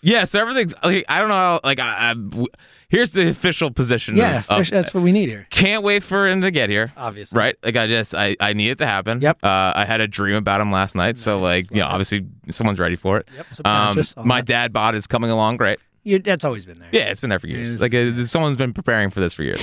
[0.02, 0.24] Yeah.
[0.24, 0.74] So everything's.
[0.82, 1.34] Like, I don't know.
[1.34, 2.44] How, like, I, I,
[2.88, 4.16] here's the official position.
[4.16, 5.46] yeah, of, of- that's what we need here.
[5.50, 6.92] Can't wait for him to get here.
[6.96, 7.38] Obviously.
[7.38, 7.56] Right?
[7.62, 9.20] Like I just I, I need it to happen.
[9.20, 9.38] Yep.
[9.44, 12.78] Uh, I had a dream about him last night, so like you know, obviously someone's
[12.78, 13.28] ready for it.
[13.36, 14.46] Yep, Um, my that.
[14.46, 15.78] dad bod is coming along great.
[16.04, 16.88] You, that's always been there.
[16.90, 17.82] Yeah, it's been there for years.
[17.82, 19.60] Like uh, someone's been preparing for this for years.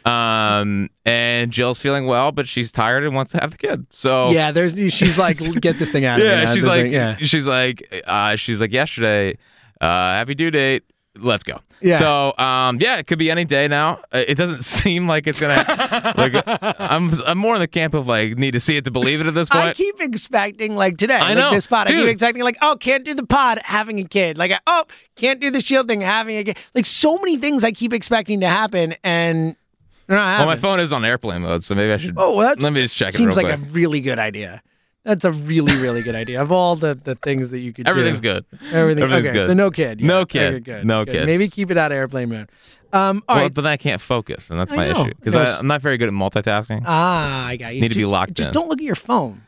[0.06, 3.84] um, and Jill's feeling well, but she's tired and wants to have the kid.
[3.90, 4.74] So Yeah, there's.
[4.94, 6.20] She's like, get this thing out.
[6.20, 7.16] of me yeah, she's This like, yeah.
[7.16, 9.38] she's like, uh, she's like yesterday,
[9.80, 10.84] uh, happy due date.
[11.16, 11.60] Let's go.
[11.80, 11.98] Yeah.
[11.98, 14.00] So, um, yeah, it could be any day now.
[14.12, 16.12] Uh, It doesn't seem like it's gonna.
[16.16, 16.32] like,
[16.80, 19.26] I'm, I'm more in the camp of like need to see it to believe it
[19.26, 19.64] at this point.
[19.64, 21.88] I keep expecting like today, I like know, this pod.
[21.88, 24.38] I keep expecting like, oh, can't do the pod, having a kid.
[24.38, 24.84] Like, oh,
[25.16, 26.56] can't do the Sheil thing, having a kid.
[26.74, 29.56] Like so many things I keep expecting to happen, and
[30.08, 32.14] well, my phone is on airplane mode, so maybe I should.
[32.16, 33.58] Oh, well, let me just check it Seems like quick.
[33.58, 34.62] a really good idea.
[35.08, 36.38] That's a really, really good idea.
[36.42, 37.90] Of all the, the things that you could do.
[37.90, 38.28] Everything's do.
[38.28, 38.44] good.
[38.72, 39.04] Everything.
[39.04, 39.46] Everything's okay, good.
[39.46, 40.02] so no kid.
[40.02, 40.50] No kid.
[40.52, 41.12] good, good, No good.
[41.14, 41.26] kids.
[41.26, 42.50] Maybe keep it out of airplane mode.
[42.92, 43.54] Um, all well, right.
[43.54, 45.04] but then I can't focus, and that's I my know.
[45.06, 46.82] issue because I'm not very good at multitasking.
[46.84, 47.80] Ah, I got you.
[47.80, 48.52] Need to be locked Just in.
[48.52, 49.40] don't look at your phone.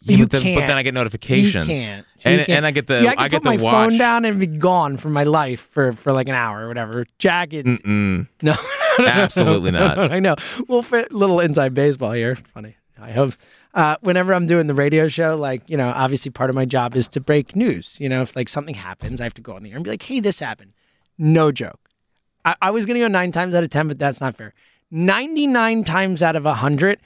[0.00, 0.60] You but, then, can't.
[0.62, 1.68] but then I get notifications.
[1.68, 2.06] You can't.
[2.24, 2.48] You and, can't.
[2.48, 3.90] and I get the See, I, can get put my watch.
[3.90, 7.06] phone down and be gone from my life for, for like an hour or whatever.
[7.18, 8.26] Jack, it's Mm-mm.
[8.42, 8.54] no,
[8.98, 9.98] Absolutely not.
[10.10, 10.36] I know.
[10.68, 12.36] We'll fit little inside baseball here.
[12.54, 12.76] Funny.
[13.00, 13.34] I hope.
[13.74, 16.94] Uh, whenever I'm doing the radio show, like you know, obviously part of my job
[16.94, 17.96] is to break news.
[17.98, 19.90] You know, if like something happens, I have to go on the air and be
[19.90, 20.72] like, "Hey, this happened."
[21.16, 21.80] No joke.
[22.44, 24.52] I, I was going to go nine times out of ten, but that's not fair.
[24.90, 26.98] Ninety-nine times out of hundred,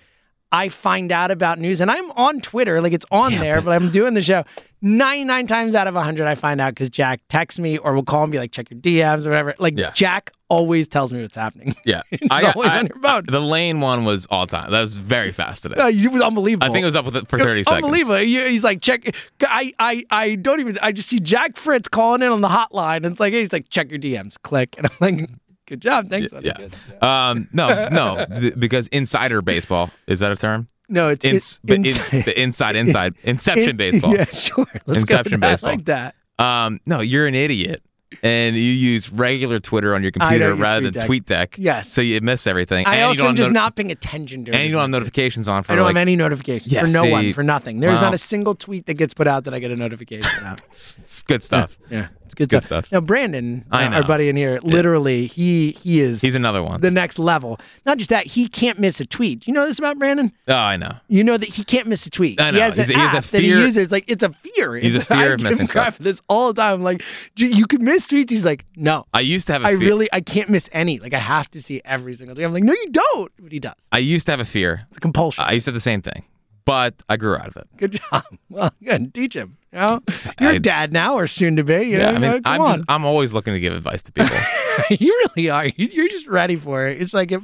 [0.51, 3.91] I find out about news, and I'm on Twitter, like it's on there, but, I'm
[3.91, 4.45] doing the show.
[4.83, 8.23] 99 times out of 100, I find out because Jack texts me or will call
[8.25, 9.55] and be like, check your DMs or whatever.
[9.59, 9.91] Like, Yeah.
[9.95, 11.75] Jack always tells me what's happening.
[11.85, 13.25] Yeah, I, always I- phone.
[13.29, 14.71] the lane one was all time.
[14.71, 15.81] That was very fast today.
[15.81, 16.67] Uh, it was unbelievable.
[16.67, 17.85] I think it was up with it for 30 It seconds.
[17.85, 18.17] Unbelievable.
[18.17, 19.15] He- He's like, check.
[19.43, 20.79] I, I, I don't even.
[20.83, 23.53] I just see Jack Fritz calling in on the hotline, and it's like, hey, he's
[23.53, 24.37] like, check your DMs.
[24.43, 25.31] Click, and I'm like,
[25.67, 26.31] good job, thanks.
[26.33, 26.47] buddy.
[26.49, 26.55] Yeah.
[26.59, 27.03] Good.
[27.03, 30.69] Um, no, no, because insider baseball is that a term?
[30.89, 34.15] No, it's Ins- it- but in- inside- the inside, inside, inception In- baseball.
[34.15, 34.67] Yeah, sure.
[34.87, 35.71] Let's Inception go baseball.
[35.71, 36.15] I like that.
[36.39, 37.83] Um, no, you're an idiot,
[38.23, 41.25] and you use regular Twitter on your computer rather than TweetDeck.
[41.25, 41.55] TweetDeck.
[41.59, 41.89] Yes.
[41.91, 42.87] So you miss everything.
[42.87, 44.55] I and you also don't am have just not paying attention during.
[44.55, 46.83] And you this don't have notifications on for I don't like have any notifications Yeah,
[46.83, 47.81] for no one for nothing.
[47.81, 50.61] There's not a single tweet that gets put out that I get a notification out.
[50.71, 51.79] it's good stuff.
[51.91, 52.87] Yeah, it's good, Good stuff.
[52.87, 52.93] stuff.
[52.93, 53.97] Now, Brandon, I know.
[53.97, 56.81] our buddy in here, literally, he he is He's another one.
[56.81, 57.59] the next level.
[57.87, 59.47] Not just that, he can't miss a tweet.
[59.47, 60.33] You know this about Brandon?
[60.49, 60.93] oh, I know.
[61.09, 62.41] You know that he can't miss a tweet.
[62.41, 62.61] I He know.
[62.61, 63.91] has He's an a- he has a app that he uses.
[63.91, 64.77] Like it's a fear.
[64.77, 65.99] He's a It's- I fear of missing stuff.
[65.99, 66.83] this all the time.
[66.83, 67.03] Like
[67.37, 68.31] you could miss tweets.
[68.31, 69.07] He's like, no.
[69.15, 69.81] I used to have a I fear.
[69.81, 70.99] I really, I can't miss any.
[70.99, 72.43] Like I have to see every single day.
[72.45, 73.33] I'm like, no, you don't.
[73.41, 73.75] But he does.
[73.93, 74.87] I used to have a fear.
[74.89, 75.45] It's a compulsion.
[75.47, 76.25] I used to have the same thing,
[76.67, 77.69] but I grew out of it.
[77.79, 78.25] Good job.
[78.51, 79.13] Well, good.
[79.15, 79.57] Teach him.
[79.73, 80.03] You know,
[80.41, 81.83] you're I- a dad now, or soon to be.
[81.85, 84.13] You know, yeah, I mean, know, I'm just, I'm always looking to give advice to
[84.13, 84.37] people.
[84.91, 85.67] you really are.
[85.67, 87.01] You- You're just ready for it.
[87.01, 87.43] It's like if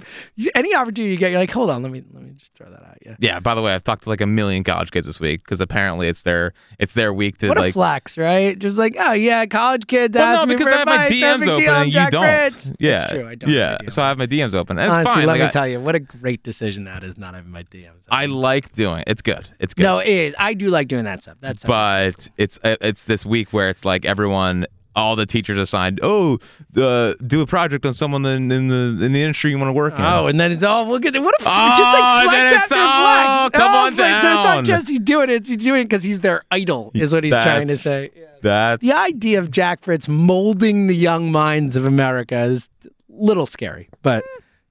[0.54, 2.82] any opportunity you get, you're like, hold on, let me let me just throw that
[2.82, 2.98] out.
[3.04, 3.16] Yeah.
[3.18, 3.40] yeah.
[3.40, 6.08] By the way, I've talked to like a million college kids this week because apparently
[6.08, 7.72] it's their it's their week to What a like.
[7.74, 8.58] flex, right?
[8.58, 11.08] Just like, oh yeah, college kids Well, ask no, me because for I have my
[11.08, 12.72] DMs open deal, and you don't.
[12.78, 13.28] Yeah, That's true.
[13.28, 13.50] I don't.
[13.50, 13.78] yeah.
[13.88, 14.78] So I have my DMs open.
[14.78, 15.26] And it's Honestly, fine.
[15.26, 17.18] let Like, me I, tell you, what a great decision that is.
[17.18, 18.02] Not having my DMs.
[18.10, 19.04] I like doing it.
[19.08, 19.48] It's good.
[19.58, 19.82] It's good.
[19.82, 20.34] No, it is.
[20.38, 21.36] I do like doing that stuff.
[21.40, 26.38] That's but it's it's this week where it's like everyone all the teachers assigned oh
[26.76, 29.72] uh, do a project on someone in, in the in the industry you want to
[29.72, 32.28] work in Oh, and then it's all look at what a Oh, it's just like
[32.28, 33.58] flex after all, flex.
[33.58, 34.22] come Oh, on flex.
[34.22, 36.90] So it's not just he's doing it; it's he's doing it because he's their idol.
[36.94, 38.10] Is what he's trying to That's- say.
[38.42, 43.46] that's The idea of Jack Fritz molding the young minds of America is a little
[43.46, 44.24] scary, but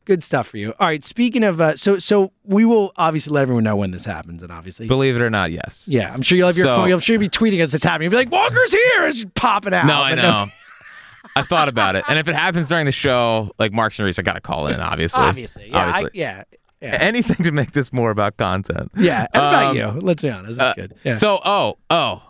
[0.05, 0.73] good stuff for you.
[0.79, 4.05] All right, speaking of, uh, so so we will obviously let everyone know when this
[4.05, 6.75] happens, and obviously, believe it or not yes yeah, I'm sure you'll have your So-
[6.77, 6.91] phone.
[6.91, 8.05] I'm sure you'll be tweeting as it's happening.
[8.11, 9.85] You'll be like, "Walker's here!" It's popping out.
[9.85, 10.47] no I know
[11.35, 14.19] I thought about it and if it happens during the show like Mark and Reese
[14.19, 16.05] I gotta call in obviously Obviously, yeah, obviously.
[16.05, 16.43] I, yeah,
[16.81, 16.97] yeah.
[16.99, 19.87] anything to make this more about content Yeah, and about Um, you.
[20.01, 20.51] Let's be honest.
[20.51, 20.95] It's Uh, good.
[21.03, 21.15] Yeah.
[21.15, 22.21] So, oh, oh,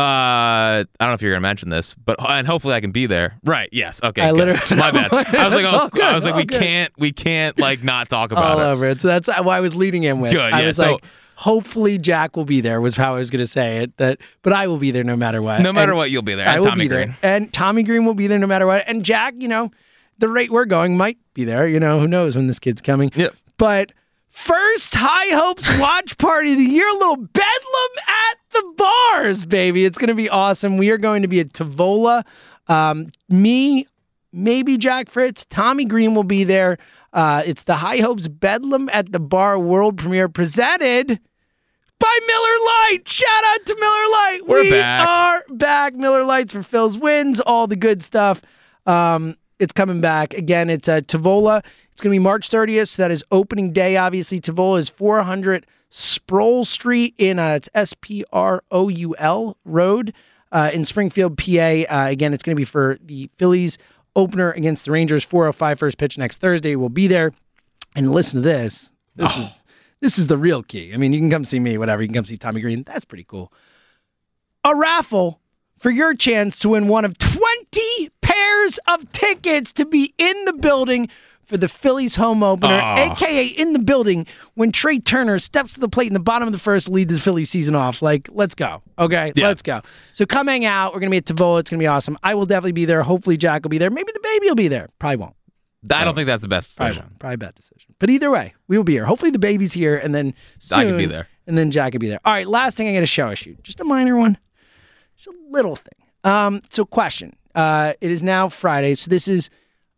[0.00, 3.06] uh, I don't know if you're gonna mention this, but and hopefully I can be
[3.06, 3.38] there.
[3.44, 3.68] Right?
[3.72, 4.00] Yes.
[4.02, 4.22] Okay.
[4.22, 4.38] I good.
[4.38, 5.12] literally- My bad.
[5.12, 6.60] I was like, oh, good, I was like, we good.
[6.60, 8.64] can't, we can't like not talk about all it.
[8.70, 9.00] over it.
[9.00, 10.32] So that's why I was leading in with.
[10.32, 11.04] Good, I yeah, was so- like,
[11.36, 12.80] hopefully Jack will be there.
[12.80, 13.96] Was how I was going to say it.
[13.96, 15.60] That, but I will be there no matter what.
[15.62, 16.46] No matter And what, you'll be there.
[16.48, 17.14] I And will Tommy be Green.
[17.22, 18.84] there, and Tommy Green will be there no matter what.
[18.86, 19.70] And Jack, you know,
[20.18, 21.66] the rate we're going might be there.
[21.66, 23.10] You know, who knows when this kid's coming?
[23.14, 23.34] Yep.
[23.56, 23.92] But
[24.30, 29.84] first High Hopes watch party of the year, a little bedlam at the bars, baby.
[29.84, 30.78] It's going to be awesome.
[30.78, 32.24] We are going to be at Tavola.
[32.68, 33.86] Um, me,
[34.32, 36.78] maybe Jack Fritz, Tommy Green will be there.
[37.12, 41.18] Uh, it's the High Hopes Bedlam at the Bar world premiere presented
[41.98, 43.08] by Miller Lite.
[43.08, 44.46] Shout out to Miller Lite.
[44.46, 45.08] We're we back.
[45.08, 45.94] are back.
[45.94, 48.40] Miller Lites for Phil's wins, all the good stuff.
[48.86, 50.70] Um, it's coming back again.
[50.70, 51.64] It's at Tavola.
[52.00, 52.88] It's going to be March 30th.
[52.88, 53.98] So that is opening day.
[53.98, 59.58] Obviously, Tavola is 400 Sproul Street in uh, it's S P R O U L
[59.66, 60.14] Road
[60.50, 61.50] uh, in Springfield, PA.
[61.50, 63.76] Uh, again, it's going to be for the Phillies
[64.16, 65.24] opener against the Rangers.
[65.24, 66.74] 405 first pitch next Thursday.
[66.74, 67.32] We'll be there.
[67.94, 68.92] And listen to this.
[69.14, 69.40] This Oh.
[69.42, 69.62] is
[70.00, 70.94] this is the real key.
[70.94, 72.00] I mean, you can come see me, whatever.
[72.00, 72.82] You can come see Tommy Green.
[72.84, 73.52] That's pretty cool.
[74.64, 75.38] A raffle
[75.76, 80.54] for your chance to win one of 20 pairs of tickets to be in the
[80.54, 81.10] building
[81.50, 82.94] for the Phillies home opener, Oh.
[83.12, 86.52] aka in the building when Trea Turner steps to the plate in the bottom of
[86.52, 88.00] the first lead the Phillies season off.
[88.00, 88.82] Like, let's go.
[88.98, 89.48] Okay, Yeah.
[89.48, 89.82] let's go.
[90.12, 90.94] So come hang out.
[90.94, 91.60] We're gonna be at Tavola.
[91.60, 92.16] It's gonna be awesome.
[92.22, 93.02] I will definitely be there.
[93.02, 93.90] Hopefully Jack will be there.
[93.90, 94.88] Maybe the baby will be there.
[94.98, 95.34] Probably won't.
[95.90, 97.16] I don't think that's the best Probably decision.
[97.18, 97.94] Probably a bad decision.
[97.98, 99.06] But either way, we will be here.
[99.06, 101.26] Hopefully the baby's here, and then soon, I can be there.
[101.46, 102.20] and then Jack would be there.
[102.24, 104.36] All right, last thing I got to show us you, just a minor one,
[105.16, 105.94] just a little thing.
[106.22, 107.34] Um, so question.
[107.54, 109.48] Uh, it is now Friday, so this is,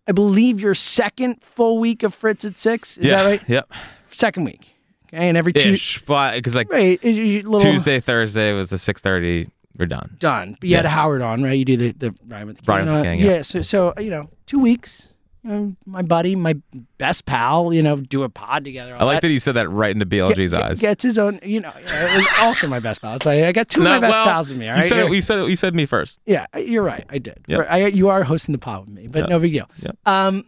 [0.08, 2.98] I believe, your second full week of Fritz at six.
[2.98, 3.22] Is yeah.
[3.22, 3.42] that right?
[3.48, 3.72] Yep.
[4.10, 4.74] Second week.
[5.14, 8.70] Okay, and every two Ish, but because like right, it- it- little Tuesday, Thursday was
[8.70, 9.48] the six thirty.
[9.78, 10.16] We're done.
[10.18, 10.56] done.
[10.60, 10.90] But you had Yeah.
[10.90, 11.56] Howard on, right?
[11.56, 13.42] You do the the Ryan with the Ryan with the Uh, King, yeah.
[13.42, 15.08] So so you know, two weeks.
[15.44, 16.54] You my buddy, my
[16.98, 17.72] best pal.
[17.72, 18.96] You know, do a pod together.
[18.96, 20.80] I like that you said that right into BLG's Get- eyes.
[20.80, 21.40] Gets his own.
[21.42, 23.18] You know, it was also my best pal.
[23.20, 24.68] So I, I got two of my best well, pals with me.
[24.68, 24.88] All you right.
[24.88, 26.20] said you said you said me first.
[26.26, 27.04] Yeah, you're right.
[27.10, 27.40] I did.
[27.48, 27.66] Yep.
[27.68, 29.28] I, you are hosting the pod with me, but Yep.
[29.30, 29.68] no big deal.
[29.80, 29.98] Yep.
[30.06, 30.44] Um,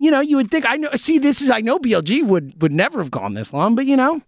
[0.00, 0.90] you know, you would think I know.
[0.96, 3.96] See, this is I know BLG would would never have gone this long, but you
[3.96, 4.20] know,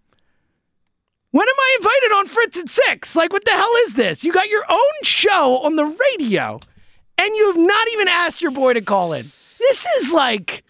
[1.33, 3.17] when am I invited on Fritz at six?
[3.17, 4.23] Like, what the hell is this?
[4.23, 6.61] You got your own show on the radio,
[7.19, 9.33] and you have not even asked your boy to call in.
[9.59, 10.65] This is like,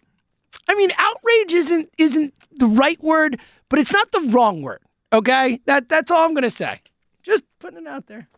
[0.68, 4.80] I mean, outrage isn't isn't the right word, but it's not the wrong word.
[5.12, 6.80] Okay, that that's all I'm gonna say.
[7.22, 8.28] Just putting it out there.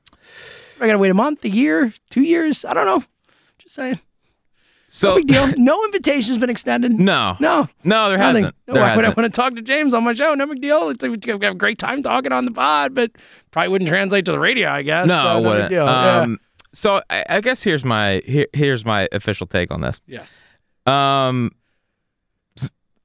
[0.80, 2.64] I gotta wait a month, a year, two years.
[2.64, 3.02] I don't know.
[3.58, 4.00] Just saying.
[4.90, 5.52] So no big deal.
[5.58, 6.92] No invitation has been extended.
[6.92, 8.44] No, no, no, there nothing.
[8.44, 8.56] hasn't.
[8.66, 10.32] No, There why would I want to talk to James on my show?
[10.34, 10.88] No big deal.
[10.88, 13.10] It's like we have a great time talking on the pod, but
[13.50, 14.70] probably wouldn't translate to the radio.
[14.70, 15.06] I guess.
[15.06, 15.68] No, So it big wouldn't.
[15.70, 15.86] deal.
[15.88, 16.36] Um, yeah.
[16.72, 20.00] So I, I guess here's my here, here's my official take on this.
[20.06, 20.40] Yes.
[20.86, 21.52] Um,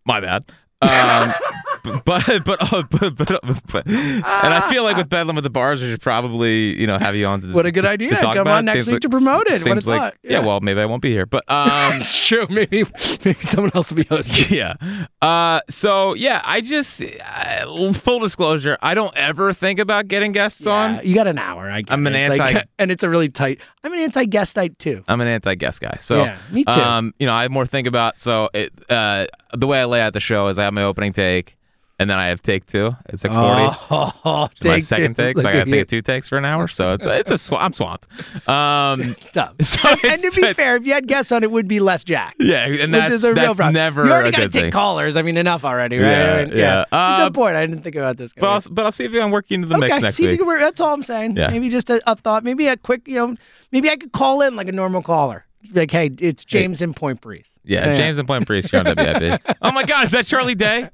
[0.06, 0.46] my bad.
[0.82, 1.34] Um,
[1.84, 5.82] but but uh, but, but, but and I feel like with Bedlam at the bars,
[5.82, 7.42] we should probably you know have you on.
[7.42, 8.12] To, What a good idea.
[8.18, 8.74] Come about on it.
[8.74, 9.52] next Seems week like- to promote it.
[9.52, 10.14] What a Seems like thought.
[10.24, 10.32] yeah.
[10.40, 10.46] Yeah.
[10.46, 12.48] Well, maybe I won't be here, but um, it's true.
[12.50, 12.84] Maybe
[13.26, 14.48] maybe someone else will be hosting.
[14.58, 14.76] yeah.
[15.22, 20.66] Uh, so yeah, I just uh, full disclosure, I don't ever think about getting guests
[20.66, 21.02] on.
[21.04, 21.70] You got an hour.
[21.70, 21.84] I.
[21.90, 22.16] I'm an.
[22.16, 23.62] It's like- anti- and it's a really tight.
[23.84, 25.04] I'm an anti-guest night too.
[25.10, 25.98] I'm an anti-guest guy.
[26.00, 26.72] So Yeah, me too.
[26.80, 28.18] Um, you know, I have more to think about.
[28.18, 31.12] So it, uh, the way I lay out the show is I have my opening
[31.12, 31.58] take,
[32.00, 33.76] and then I have take two at six forty.
[33.92, 35.24] Oh, my second two.
[35.24, 36.68] take, so Look I got to take two takes for an hour.
[36.68, 38.08] So it's it's a sw- I'm swamped.
[38.50, 39.56] Um, Stop.
[39.62, 42.04] so and to it's- be fair, if you had guests on, it would be less
[42.04, 42.36] Jack.
[42.40, 43.74] yeah, and which that's is a real that's problem.
[43.74, 44.72] never You already got to take thing.
[44.72, 45.16] callers.
[45.16, 46.10] I mean, enough already, right?
[46.12, 46.82] Yeah, I mean, yeah.
[46.82, 47.56] It's a Uh, good point.
[47.56, 48.34] I didn't think about this.
[48.34, 50.16] But I'll, but I'll see if I can work you into the okay, mix next
[50.16, 50.60] see if you can work.
[50.60, 51.38] That's all I'm saying.
[51.38, 51.50] Yeah.
[51.50, 52.44] Maybe just a, a thought.
[52.44, 53.36] Maybe a quick, you know,
[53.72, 55.46] maybe I could call in like a normal caller.
[55.72, 57.50] Like, hey, it's James in Point Breeze.
[57.64, 59.42] Yeah, James and Point Breeze, you're on WIP.
[59.62, 60.90] oh my God, is that Charlie Day?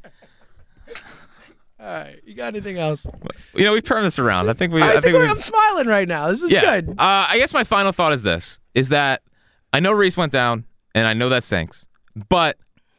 [1.81, 3.07] All right, you got anything else?
[3.53, 4.49] You know, we've turned this around.
[4.49, 4.81] I think we.
[4.81, 6.27] I, think, think we're, I'm smiling right now.
[6.27, 6.81] This is yeah.
[6.81, 6.89] good.
[6.91, 9.21] Uh, I guess my final thought is this: is that
[9.71, 11.87] I know Rhys went down, and I know that sinks,
[12.27, 12.57] but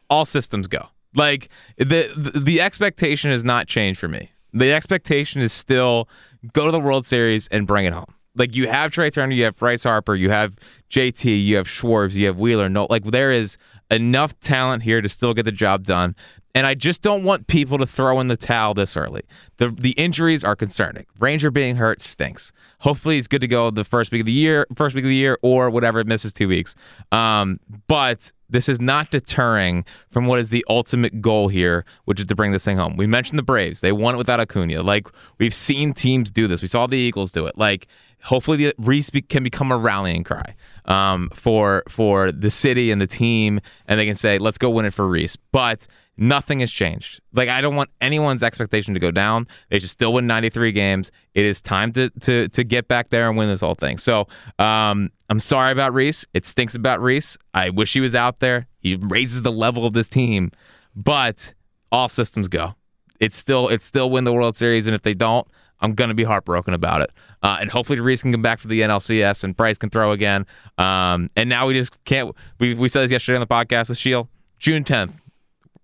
[0.09, 0.87] all systems go.
[1.13, 4.31] Like the the, the expectation has not changed for me.
[4.51, 6.09] The expectation is still
[6.53, 8.13] go to the World Series and bring it home.
[8.35, 10.55] Like you have Trea Turner, you have Bryce Harper, you have
[10.89, 12.69] JT, you have Schwartz, you have Wheeler.
[12.69, 13.57] No, like there is
[13.89, 16.15] enough talent here to still get the job done.
[16.53, 19.21] And I just don't want people to throw in the towel this early.
[19.57, 21.05] The the injuries are concerning.
[21.19, 22.51] Ranger being hurt stinks.
[22.79, 25.15] Hopefully he's good to go the first week of the year, first week of the
[25.15, 26.75] year, or whatever it misses two weeks.
[27.11, 32.25] Um, but this is not deterring from what is the ultimate goal here, which is
[32.25, 32.97] to bring this thing home.
[32.97, 34.83] We mentioned the Braves; they won it without Acuna.
[34.83, 35.07] Like
[35.39, 36.61] we've seen teams do this.
[36.61, 37.57] We saw the Eagles do it.
[37.57, 37.87] Like
[38.23, 43.07] hopefully the Rhys can become a rallying cry um, for for the city and the
[43.07, 45.87] team, and they can say, "Let's go win it for Rhys." But
[46.17, 47.21] nothing has changed.
[47.33, 49.47] Like I don't want anyone's expectation to go down.
[49.69, 51.11] They should still win 93 games.
[51.33, 53.97] It is time to to to get back there and win this whole thing.
[53.97, 54.27] So
[54.59, 56.25] um, I'm sorry about Rhys.
[56.33, 57.37] It stinks about Rhys.
[57.53, 58.67] I wish he was out there.
[58.79, 60.51] He raises the level of this team,
[60.95, 61.53] but
[61.91, 62.75] all systems go.
[63.19, 65.47] It's still it's still win the World Series, and if they don't,
[65.79, 67.11] I'm gonna be heartbroken about it.
[67.43, 70.45] Uh, and hopefully Rhys can come back for the NLCS and Bryce can throw again.
[70.77, 72.35] Um, and now we just can't.
[72.59, 74.29] We we said this yesterday on the podcast with Sheil.
[74.59, 75.13] June 10th,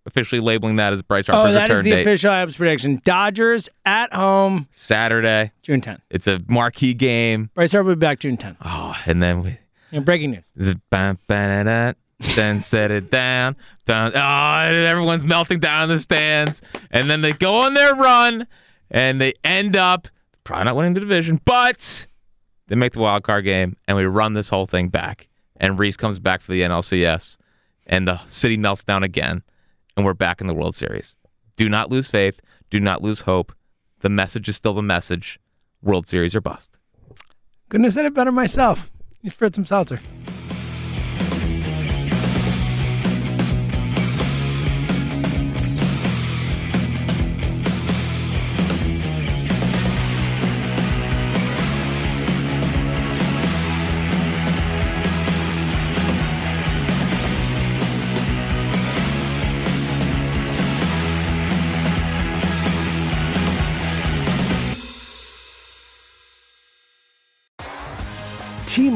[0.07, 2.01] officially labeling that as Bryce oh, Harper's Oh, that return is the date.
[2.01, 3.01] official Abs prediction.
[3.05, 5.99] Dodgers at home, Saturday, June 10th.
[6.09, 7.51] It's a marquee game.
[7.53, 8.57] Bryce Harper will be back June 10th.
[8.65, 9.57] Oh, and then we
[9.91, 10.43] And breaking news.
[10.55, 11.93] the bam, bam, da, da,
[12.35, 13.55] then set it down,
[13.85, 14.11] down.
[14.15, 18.47] Oh, everyone's melting down in the stands, and then they go on their run,
[18.89, 20.07] and they end up
[20.43, 22.07] probably not winning the division, but
[22.67, 25.27] they make the wild card game, and we run this whole thing back.
[25.59, 27.37] And Rhys comes back for the NLCS,
[27.85, 29.41] and the city melts down again,
[29.97, 31.17] and we're back in the World Series.
[31.55, 32.39] Do not lose faith.
[32.69, 33.51] Do not lose hope.
[34.01, 35.39] The message is still the message.
[35.81, 36.77] World Series or bust.
[37.69, 38.91] Couldn't have said it better myself.
[39.21, 39.99] You spread some seltzer.